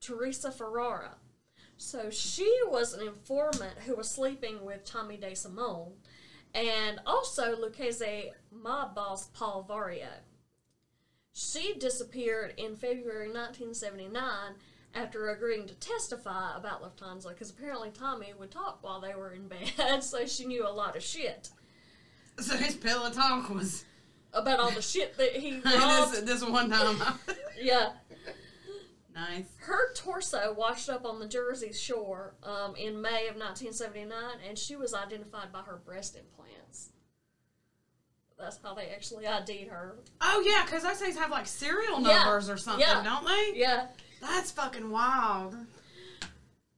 [0.00, 1.16] Teresa Ferrara.
[1.76, 5.92] So she was an informant who was sleeping with Tommy DeSimone
[6.52, 10.08] and also Lucchese mob boss Paul Vario.
[11.32, 14.56] She disappeared in February 1979
[14.94, 19.46] after agreeing to testify about Lufthansa because apparently Tommy would talk while they were in
[19.48, 21.50] bed, so she knew a lot of shit
[22.38, 23.84] So his pillow talk was
[24.32, 26.26] about all the shit that he this, robbed.
[26.26, 26.96] this one time.
[27.60, 27.90] yeah.
[29.14, 29.44] nice.
[29.58, 34.12] Her torso washed up on the Jersey shore um, in May of 1979,
[34.48, 36.90] and she was identified by her breast implants.
[38.38, 39.96] That's how they actually ID'd her.
[40.22, 42.22] Oh yeah, because those things have like serial Yeah.
[42.24, 43.02] numbers or something, Yeah.
[43.04, 43.52] don't they?
[43.58, 43.88] Yeah.
[44.20, 45.56] That's fucking wild.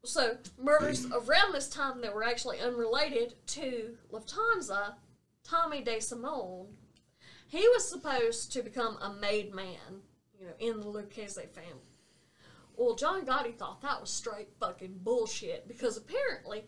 [0.05, 4.95] So, murders around this time that were actually unrelated to Lufthansa,
[5.45, 6.66] Tommy DeSimone,
[7.47, 10.03] he was supposed to become a made man,
[10.40, 11.93] you know, in the Lucchese family.
[12.76, 16.64] Well, John Gotti thought that was straight fucking bullshit because apparently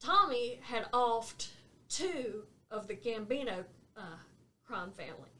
[0.00, 1.48] Tommy had offed
[1.88, 3.64] two of the Gambino
[3.96, 4.16] uh,
[4.64, 5.30] crime family.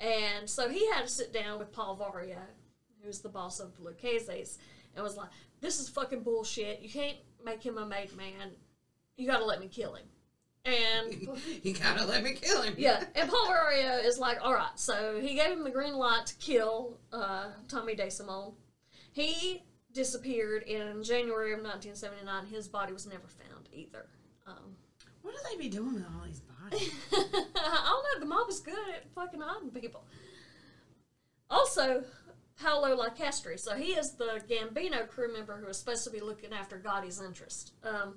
[0.00, 2.42] And so he had to sit down with Paul Vario,
[3.08, 4.58] who's the boss of the Lucchese's,
[4.94, 5.30] and was like,
[5.62, 6.80] This is fucking bullshit.
[6.82, 8.50] You can't make him a made man.
[9.16, 10.04] You gotta let me kill him.
[10.66, 11.28] And
[11.62, 12.74] you gotta let me kill him.
[12.76, 14.68] yeah, and Paul Vario is like, all right.
[14.76, 18.52] So he gave him the green light to kill uh, Tommy DeSimone.
[19.12, 22.46] He disappeared in January of 1979.
[22.46, 24.06] His body was never found either.
[24.46, 24.76] Um,
[25.22, 26.92] What do they be doing with all these bodies?
[27.12, 28.20] I don't know.
[28.20, 30.04] The mob is good at fucking hiding people.
[31.50, 32.04] Also,
[32.60, 33.58] Paolo LiCastri.
[33.58, 37.20] So he is the Gambino crew member who is supposed to be looking after Gotti's
[37.20, 37.72] interest.
[37.84, 38.16] Um,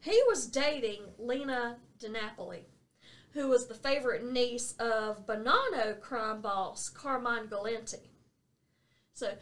[0.00, 2.60] he was dating Lena DiNapoli,
[3.32, 8.10] who was the favorite niece of Bonanno crime boss Carmine Galante.
[9.14, 9.32] So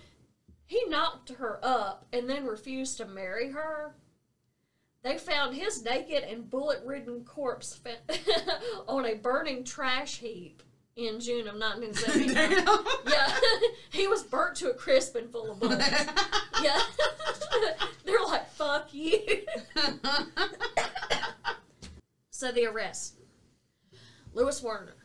[0.65, 3.95] he knocked her up and then refused to marry her.
[5.03, 7.81] They found his naked and bullet ridden corpse
[8.89, 10.63] on a burning trash heap
[10.97, 12.35] in June of 1979.
[12.65, 12.85] Damn.
[13.07, 13.39] yeah,
[13.91, 15.85] he was burnt to a crisp and full of bullets.
[16.63, 16.81] Yeah.
[18.07, 19.21] They're like, fuck you.
[22.31, 23.17] So the arrest.
[24.33, 24.97] Lewis Warner.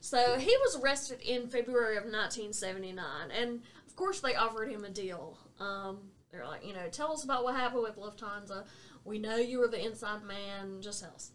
[0.00, 4.90] So he was arrested in February of 1979, and of course they offered him a
[4.90, 5.38] deal.
[5.58, 5.98] Um,
[6.32, 8.64] they're like, you know, tell us about what happened with Lufthansa.
[9.04, 10.80] We know you were the inside man.
[10.80, 11.32] Just tell us.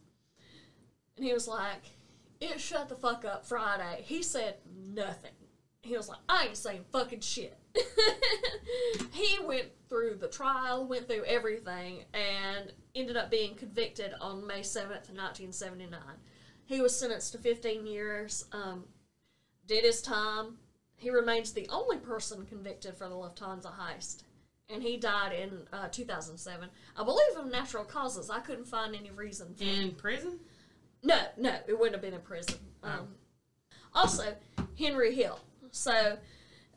[1.17, 1.83] And he was like,
[2.41, 4.03] it shut the fuck up Friday.
[4.03, 4.55] He said
[4.93, 5.31] nothing.
[5.81, 7.57] He was like, I ain't saying fucking shit.
[9.11, 14.61] he went through the trial, went through everything, and ended up being convicted on May
[14.61, 15.99] 7th, 1979.
[16.65, 18.85] He was sentenced to 15 years, um,
[19.67, 20.57] did his time.
[20.97, 24.23] He remains the only person convicted for the Lufthansa heist.
[24.69, 26.69] And he died in uh, 2007.
[26.97, 28.31] I believe of natural causes.
[28.31, 30.39] I couldn't find any reason for In prison?
[31.05, 32.55] No, no, it wouldn't have been in prison.
[32.83, 33.07] Um,
[33.93, 34.35] also,
[34.77, 35.39] Henry Hill.
[35.71, 36.17] So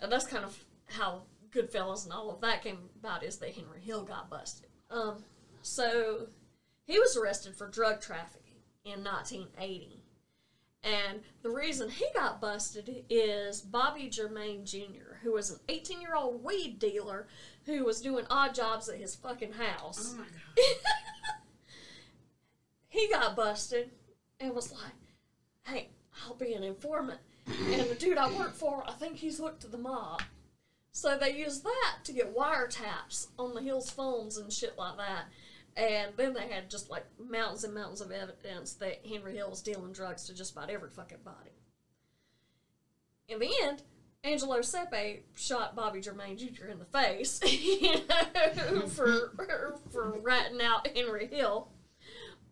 [0.02, 0.56] uh, that's kind of
[0.86, 4.68] how Goodfellas and all of that came about is that Henry Hill got busted.
[4.90, 5.24] Um,
[5.62, 6.28] so
[6.84, 8.54] he was arrested for drug trafficking
[8.84, 10.02] in 1980.
[10.84, 16.14] And the reason he got busted is Bobby Germain Jr., who was an 18 year
[16.14, 17.26] old weed dealer
[17.66, 20.24] who was doing odd jobs at his fucking house Oh my
[20.56, 20.64] god.
[22.88, 23.90] he got busted
[24.40, 24.92] and was like,
[25.66, 25.90] "Hey,
[26.24, 29.68] I'll be an informant." And the dude I work for, I think he's hooked to
[29.68, 30.22] the mob.
[30.92, 35.26] So they used that to get wiretaps on the Hills phones and shit like that.
[35.76, 39.62] And then they had just like mountains and mountains of evidence that Henry Hill was
[39.62, 41.52] dealing drugs to just about every fucking body.
[43.28, 43.82] In the end,
[44.24, 46.66] Angelo Sepe shot Bobby Germain Jr.
[46.66, 49.32] in the face, you know, for
[49.90, 51.68] for ratting out Henry Hill.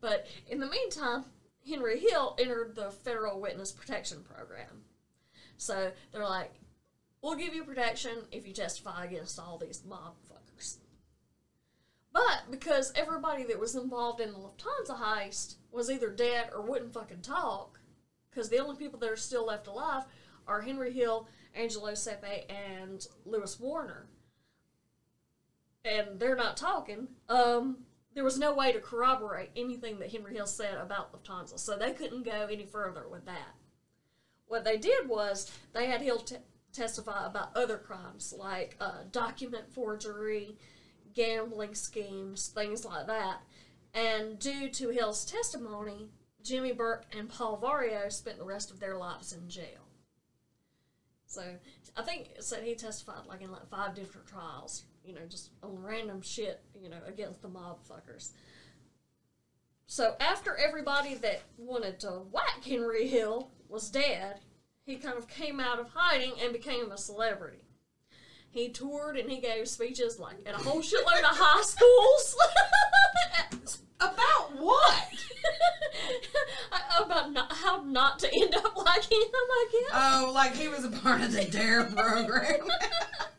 [0.00, 1.24] But in the meantime,
[1.68, 4.84] Henry Hill entered the Federal Witness Protection Program.
[5.56, 6.52] So they're like,
[7.22, 10.76] we'll give you protection if you testify against all these mob fuckers.
[12.12, 16.94] But because everybody that was involved in the Lufthansa heist was either dead or wouldn't
[16.94, 17.80] fucking talk,
[18.30, 20.04] because the only people that are still left alive
[20.46, 24.06] are Henry Hill, Angelo Sepe, and Lewis Warner.
[25.84, 27.08] And they're not talking.
[27.28, 27.78] Um,
[28.16, 31.92] there was no way to corroborate anything that Henry Hill said about Lufthansa, so they
[31.92, 33.54] couldn't go any further with that.
[34.46, 36.36] What they did was they had Hill t-
[36.72, 40.56] testify about other crimes like uh, document forgery,
[41.14, 43.42] gambling schemes, things like that.
[43.92, 46.08] And due to Hill's testimony,
[46.42, 49.90] Jimmy Burke and Paul Vario spent the rest of their lives in jail.
[51.26, 51.42] So
[51.94, 55.80] I think said he testified like in like five different trials, you know, just on
[55.82, 58.30] random shit, you know, against the mob fuckers.
[59.86, 64.40] So after everybody that wanted to whack Henry Hill was dead,
[64.84, 67.62] he kind of came out of hiding and became a celebrity.
[68.50, 72.36] He toured and he gave speeches like at a whole shitload of high schools.
[74.00, 75.08] About what?
[77.04, 79.90] About not, how not to end up like him, I guess.
[79.92, 82.68] Oh, like he was a part of the DARE program.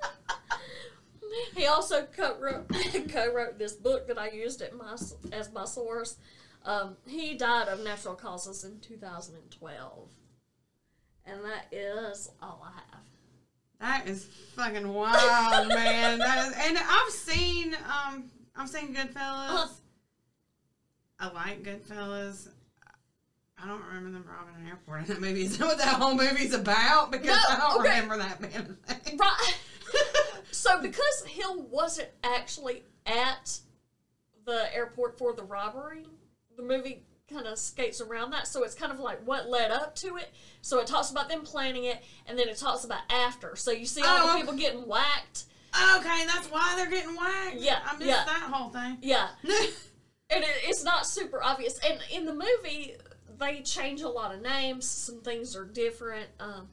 [1.57, 2.69] He also co-wrote,
[3.09, 4.95] co-wrote this book that I used at my,
[5.31, 6.17] as my source.
[6.63, 10.09] Um, he died of natural causes in 2012.
[11.25, 13.03] And that is all I have.
[13.79, 16.19] That is fucking wild, man.
[16.19, 19.15] That is, and I've seen, um, I've seen Goodfellas.
[19.15, 19.67] Uh-huh.
[21.19, 22.49] I like Goodfellas.
[23.61, 25.41] I don't remember them robbing an airport in that movie.
[25.43, 27.11] Is that what that whole movie's about?
[27.11, 27.89] Because No, I don't okay.
[28.01, 29.17] remember that thing.
[29.17, 29.55] Right.
[30.67, 33.59] So because Hill wasn't actually at
[34.45, 36.05] the airport for the robbery,
[36.55, 38.47] the movie kind of skates around that.
[38.47, 40.31] So it's kind of like what led up to it.
[40.61, 43.55] So it talks about them planning it, and then it talks about after.
[43.55, 45.45] So you see all Oh, the people getting whacked.
[45.97, 47.57] Okay, that's why they're getting whacked.
[47.57, 48.23] Yeah, I missed yeah.
[48.25, 48.97] that whole thing.
[49.01, 51.79] Yeah, and it, it's not super obvious.
[51.87, 52.95] And in the movie,
[53.37, 54.87] they change a lot of names.
[54.87, 56.27] Some things are different.
[56.39, 56.69] Um,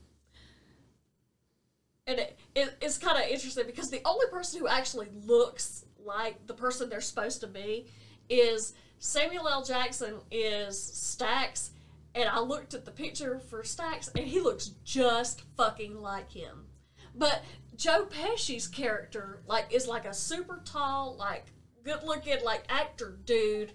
[2.07, 6.47] and it, it, it's kind of interesting because the only person who actually looks like
[6.47, 7.87] the person they're supposed to be
[8.29, 9.65] is Samuel L.
[9.65, 11.71] Jackson is Stacks.
[12.15, 16.67] And I looked at the picture for Stacks, and he looks just fucking like him.
[17.15, 17.43] But
[17.77, 21.47] Joe Pesci's character, like, is like a super tall, like,
[21.85, 23.73] good looking, like, actor dude,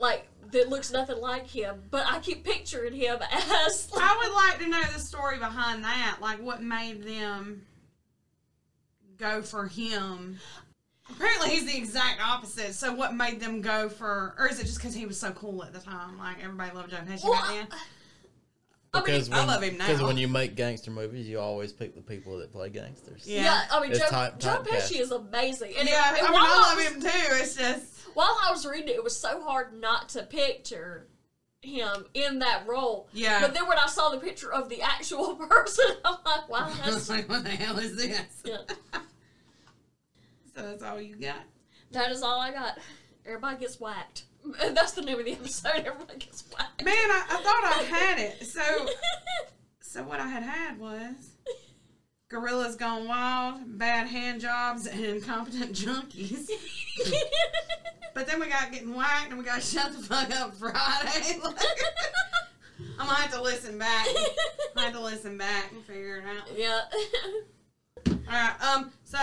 [0.00, 1.82] like, that looks nothing like him.
[1.90, 3.18] But I keep picturing him
[3.66, 6.18] as, like, I would like to know the story behind that.
[6.20, 7.66] Like, what made them
[9.18, 10.38] go for him?
[11.08, 12.74] Apparently, he's the exact opposite.
[12.74, 15.64] So, what made them go for, or is it just because he was so cool
[15.64, 16.18] at the time?
[16.18, 17.68] Like, everybody loved Joe Pesci Well, back then.
[17.70, 17.76] I
[18.92, 19.86] Because I when, love him now.
[19.86, 23.22] Because when you make gangster movies, you always pick the people that play gangsters.
[23.24, 23.42] Yeah.
[23.42, 23.62] yeah.
[23.70, 24.62] I mean, It's Joe, type- Joe.
[24.66, 25.74] Pesci is amazing.
[25.78, 27.34] And, yeah, and I mean, while I was- love him too.
[27.36, 31.06] It's just, While I was reading it, it was so hard not to picture
[31.62, 33.08] him in that role.
[33.12, 33.40] Yeah.
[33.40, 36.86] But then when I saw the picture of the actual person, I'm like, wow, I
[36.86, 38.42] was that's like, what the hell is this?
[38.44, 38.56] yeah.
[40.56, 41.36] So that's all you got.
[41.92, 42.76] That is all I got.
[43.24, 44.24] Everybody gets whacked.
[44.72, 45.84] That's the name of the episode.
[45.84, 46.84] Everybody gets whacked.
[46.84, 48.46] Man, I, I thought I had it.
[48.46, 48.62] So,
[49.80, 51.36] so what I had had was
[52.28, 56.48] gorillas gone wild, bad hand jobs, and incompetent junkies.
[58.12, 61.38] But then we got getting whacked, and we got shut the fuck up Friday.
[62.98, 64.06] I'm gonna have to listen back.
[64.76, 66.48] I have to listen back and figure it out.
[66.56, 66.80] yeah.
[68.08, 68.62] All right.
[68.62, 68.92] Um.
[69.04, 69.18] So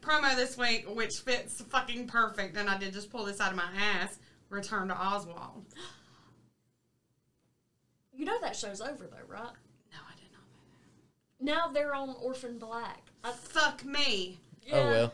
[0.00, 3.56] promo this week, which fits fucking perfect, and I did just pull this out of
[3.56, 4.18] my ass.
[4.54, 5.64] Return to Oswald.
[8.12, 9.42] you know that show's over though, right?
[9.42, 10.40] No, I did not.
[10.40, 11.44] know that.
[11.44, 13.02] Now they're on Orphan Black.
[13.22, 14.38] I, Fuck me.
[14.66, 14.76] yeah.
[14.76, 15.12] Oh well.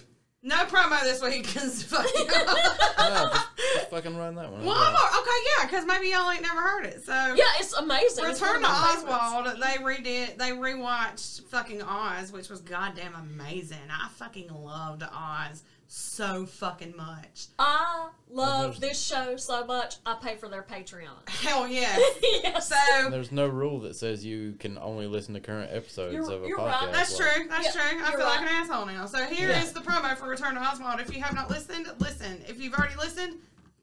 [0.42, 2.26] No promo this week because fucking.
[2.98, 4.64] No, just, just fucking run that one.
[4.64, 7.04] Well, I'm all- okay, yeah, because maybe y'all ain't never heard it.
[7.04, 8.24] So Yeah, it's amazing.
[8.24, 9.18] Return of to my favorites.
[9.20, 9.56] Oswald.
[9.60, 10.38] They redid.
[10.38, 13.76] They rewatched fucking Oz, which was goddamn amazing.
[13.90, 15.62] I fucking loved Oz
[15.92, 17.46] so fucking much.
[17.58, 19.96] I love There's- this show so much.
[20.06, 21.28] I pay for their Patreon.
[21.28, 21.98] Hell yeah.
[22.22, 22.68] yes.
[22.68, 26.44] So There's no rule that says you can only listen to current episodes You're- of
[26.44, 26.82] a you're podcast.
[26.82, 26.92] right.
[26.92, 27.48] That's like- true.
[27.48, 27.82] That's Yeah, true.
[28.04, 29.06] I you're feel like an asshole now.
[29.06, 29.72] So here is Yeah.
[29.72, 31.00] the promo for Return to Oswald.
[31.00, 32.40] If you have not listened, listen.
[32.46, 33.38] If you've already listened,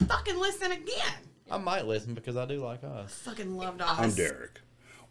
[0.07, 1.13] fucking listen again.
[1.51, 3.13] I might listen because I do like us.
[3.25, 3.97] Fucking loved Oz.
[3.99, 4.61] I'm Derek,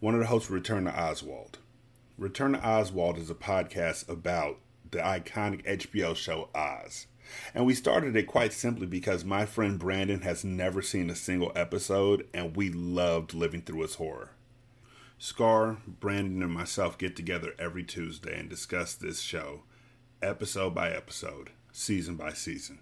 [0.01, 1.59] one of the hosts of Return to Oswald.
[2.17, 4.61] Return to Oswald is a podcast about
[4.97, 7.07] the iconic HBO show Oz.
[7.55, 11.53] And we started it quite simply because my friend Brandon has never seen a single
[11.55, 14.31] episode and we loved living through its horror.
[15.19, 19.65] Scar, Brandon, and myself get together every Tuesday and discuss this show,
[20.23, 22.79] episode by episode, season by season.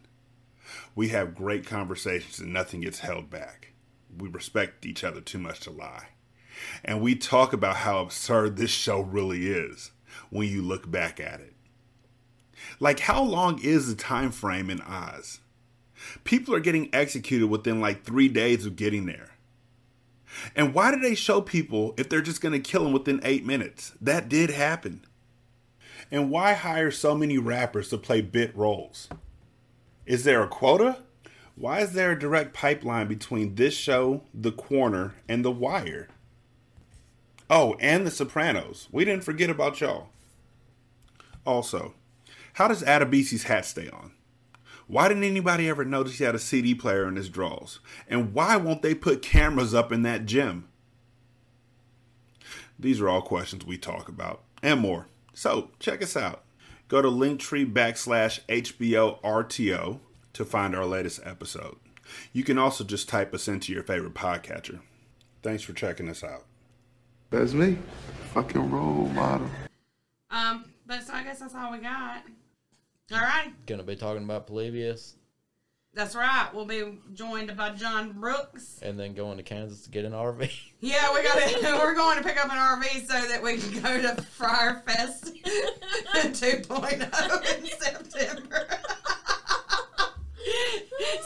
[0.94, 3.72] We have great conversations and nothing gets held back.
[4.16, 6.08] We respect each other too much to lie.
[6.84, 9.90] And we talk about how absurd this show really is
[10.30, 11.53] when you look back at it.
[12.80, 15.40] Like how long is the time frame in Oz?
[16.24, 19.30] People are getting executed within like 3 days of getting there.
[20.56, 23.46] And why do they show people if they're just going to kill them within 8
[23.46, 23.92] minutes?
[24.00, 25.04] That did happen.
[26.10, 29.08] And why hire so many rappers to play bit roles?
[30.04, 30.98] Is there a quota?
[31.56, 36.08] Why is there a direct pipeline between this show, The Corner, and The Wire?
[37.48, 38.88] Oh, and The Sopranos.
[38.90, 40.08] We didn't forget about y'all.
[41.46, 41.94] Also,
[42.54, 44.12] how does Adebisi's hat stay on?
[44.86, 47.80] Why didn't anybody ever notice he had a CD player in his drawers?
[48.08, 50.68] And why won't they put cameras up in that gym?
[52.78, 55.08] These are all questions we talk about and more.
[55.32, 56.44] So check us out.
[56.88, 60.00] Go to Linktree backslash HBO RTO
[60.34, 61.76] to find our latest episode.
[62.32, 64.80] You can also just type us into your favorite podcatcher.
[65.42, 66.44] Thanks for checking us out.
[67.30, 67.78] That's me.
[68.32, 69.48] Fucking role model.
[70.30, 72.22] Um, but so I guess that's all we got.
[73.12, 73.52] All right.
[73.66, 75.14] Gonna be talking about Polybius
[75.92, 76.48] That's right.
[76.54, 78.78] We'll be joined by John Brooks.
[78.82, 80.50] and then going to Kansas to get an RV.
[80.80, 83.80] Yeah, we got to We're going to pick up an RV so that we can
[83.82, 85.32] go to Fyre Fest
[86.14, 88.68] 2.0 in September.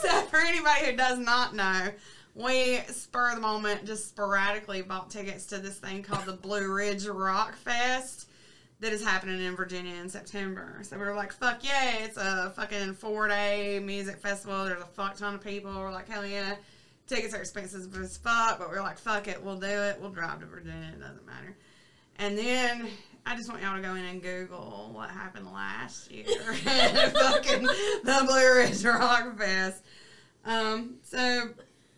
[0.01, 1.89] so, for anybody who does not know,
[2.35, 7.05] we spur the moment just sporadically bought tickets to this thing called the Blue Ridge
[7.05, 8.28] Rock Fest
[8.79, 10.79] that is happening in Virginia in September.
[10.83, 14.65] So we were like, fuck yeah, it's a fucking four day music festival.
[14.65, 15.73] There's a fuck ton of people.
[15.73, 16.55] We're like, hell yeah.
[17.07, 19.97] Tickets are expensive as fuck, but we're like, fuck it, we'll do it.
[19.99, 21.57] We'll drive to Virginia, it doesn't matter.
[22.19, 22.87] And then
[23.25, 26.25] I just want y'all to go in and Google what happened last year
[26.65, 29.83] at fucking the Blue Ridge Rock Fest.
[30.45, 31.49] Um, so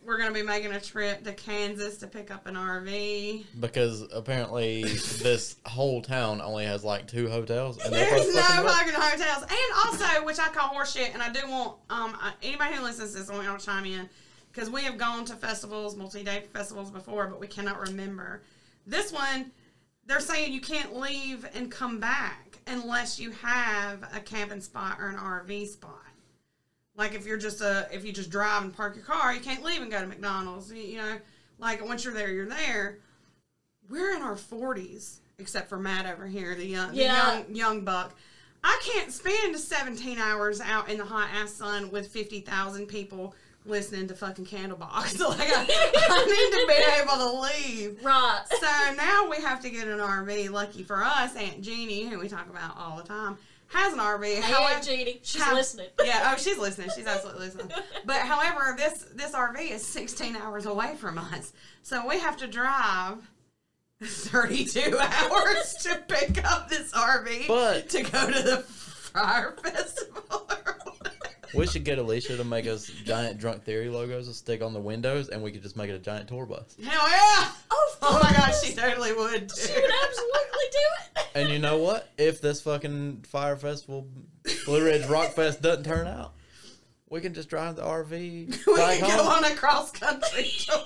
[0.03, 3.45] we're gonna be making a trip to Kansas to pick up an RV.
[3.59, 9.43] because apparently this whole town only has like two hotels and There's no fucking hotels,
[9.43, 13.19] and also, which I call horseshit, and I do want um anybody who listens to
[13.19, 14.09] this, I want y'all to chime in
[14.51, 18.41] because we have gone to festivals, multi-day festivals before, but we cannot remember.
[18.85, 19.51] This one,
[20.07, 25.07] they're saying you can't leave and come back unless you have a camping spot or
[25.07, 26.00] an RV spot.
[27.01, 29.63] Like if you're just a if you just drive and park your car, you can't
[29.63, 30.71] leave and go to McDonald's.
[30.71, 31.17] You, know,
[31.57, 32.99] like once you're there, you're there.
[33.89, 37.41] We're in our forties, except for Matt over here, the young, Yeah.
[37.47, 38.13] the young young buck.
[38.63, 43.33] I can't spend 17 hours out in the hot ass sun with 50,000 people
[43.65, 45.19] listening to fucking Candlebox.
[45.27, 48.03] like I, I need to be able to leave.
[48.03, 48.43] Right.
[48.47, 50.51] So now we have to get an RV.
[50.51, 53.39] Lucky for us, Aunt Jeannie, who we talk about all the time,
[53.73, 54.23] has an RV.
[54.25, 55.87] Hey, However- Aunt Jeannie, she's how- listening.
[56.03, 56.89] yeah, oh, she's listening.
[56.95, 57.69] She's absolutely listening.
[58.05, 61.53] But however, this this RV is 16 hours away from us,
[61.83, 63.17] so we have to drive
[64.01, 70.49] 32 hours to pick up this RV But- to go to the Fyre festival.
[71.53, 71.59] Or whatever.
[71.59, 74.79] We should get Alicia to make us giant drunk theory logos to stick on the
[74.79, 76.75] windows, and we could just make it a giant tour bus.
[76.83, 77.51] Hell yeah!
[77.71, 79.51] Oh, Oh my gosh, she totally would.
[79.55, 81.07] She would absolutely do it.
[81.33, 82.09] And you know what?
[82.17, 84.05] If this fucking Fyre festival,
[84.65, 86.33] Blue Ridge Rock Fest doesn't turn out,
[87.09, 88.09] we can just drive the RV
[88.67, 90.77] We back can go on a cross country tour.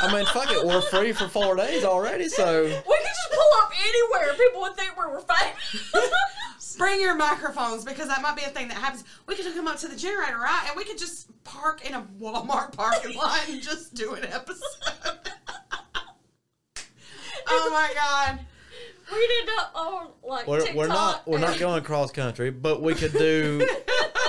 [0.00, 3.48] I mean, fuck it, we're free for four days already, so We could just pull
[3.62, 4.34] up anywhere.
[4.34, 5.92] People would think we were famous.
[6.78, 9.04] Bring your microphones because that might be a thing that happens.
[9.26, 10.66] We could come up to the generator, right?
[10.68, 14.62] And we could just park in a Walmart parking lot and just do an episode.
[17.48, 18.40] oh my god.
[19.12, 20.76] We'd end up on like we're, TikTok.
[20.76, 23.66] we're not we're not going cross country, but we could do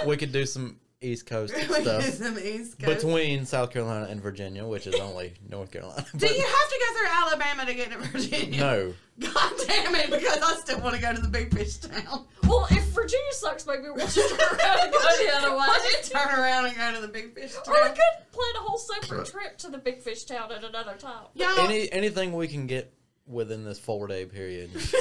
[0.05, 3.01] we could do some East Coast We do stuff some East Coast.
[3.01, 6.05] between South Carolina and Virginia, which is only North Carolina.
[6.15, 8.59] Do you have to go through Alabama to get to Virginia?
[8.59, 8.93] No,
[9.33, 12.25] God damn it, because I still want to go to the big fish town.
[12.43, 15.57] Well, if Virginia sucks, maybe we'll just turn around and go the other way.
[15.57, 17.63] Why don't you turn around and go to the big fish town?
[17.75, 20.95] Or we could plan a whole separate trip to the big fish town at another
[20.97, 21.25] time.
[21.35, 22.93] Y'all, any anything we can get
[23.27, 24.93] within this four day period is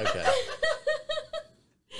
[0.00, 0.26] okay.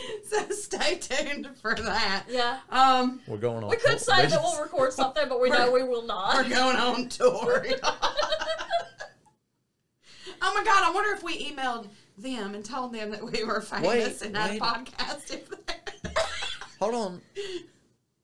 [0.25, 2.25] so stay tuned for that.
[2.29, 2.59] Yeah.
[2.71, 3.71] Um, We're going on.
[3.71, 6.35] We could say that we'll record something, but we know we will not.
[6.37, 7.67] we're going on tour.
[10.43, 11.89] oh my god, I wonder if we emailed
[12.19, 14.61] them and told them that we were famous Wait, and had wait.
[14.61, 15.33] a podcast.
[15.33, 15.49] If
[16.79, 17.21] Hold on.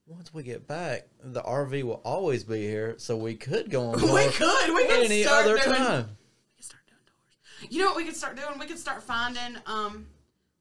[0.07, 4.01] Once we get back, the RV will always be here, so we could go on
[4.01, 6.09] we could, we could any start other doing, time.
[6.51, 7.71] We could start doing tours.
[7.71, 8.59] You know what we could start doing?
[8.59, 10.07] We could start finding um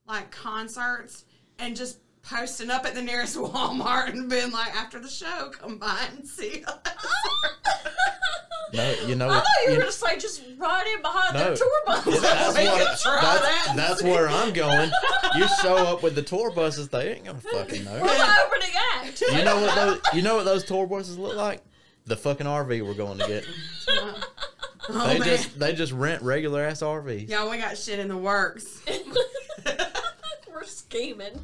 [0.08, 1.26] like concerts
[1.60, 5.78] and just posting up at the nearest Walmart and being like, after the show, come
[5.78, 6.78] by and see us.
[8.74, 9.43] No, you know I what?
[9.43, 11.39] thought you were you- going to say just ride in behind No.
[11.45, 12.03] their tour bus.
[12.22, 14.91] that's We what, try that's, that that's where I'm going.
[15.38, 18.36] You show up with the tour buses, they ain't gonna fucking We're know.
[18.45, 19.22] opening act.
[19.22, 21.62] You know what those you know what those tour buses look like?
[22.08, 23.45] The fucking RV we're going to get.
[24.89, 25.28] Oh, They man.
[25.28, 27.28] just they just rent regular ass RVs.
[27.30, 28.82] Y'all, we got shit in the works.
[30.93, 31.39] We're scheming.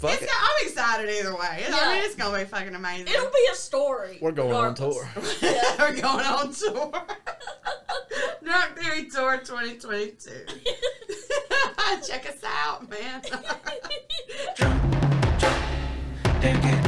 [0.00, 0.26] Fuck It's it.
[0.28, 1.40] got- I'm excited either way.
[1.42, 1.94] I Yeah.
[1.94, 3.08] mean, it's gonna be fucking amazing.
[3.08, 4.18] It'll be a story.
[4.20, 5.38] We're going on regardless.
[5.40, 5.54] tour.
[5.78, 6.92] We're going on tour.
[8.44, 10.30] Drunk Theory Tour 2022.
[12.06, 13.22] Check us out, man.
[13.28, 13.46] Drunk,
[14.56, 14.82] drunk,
[16.42, 16.81] they're getting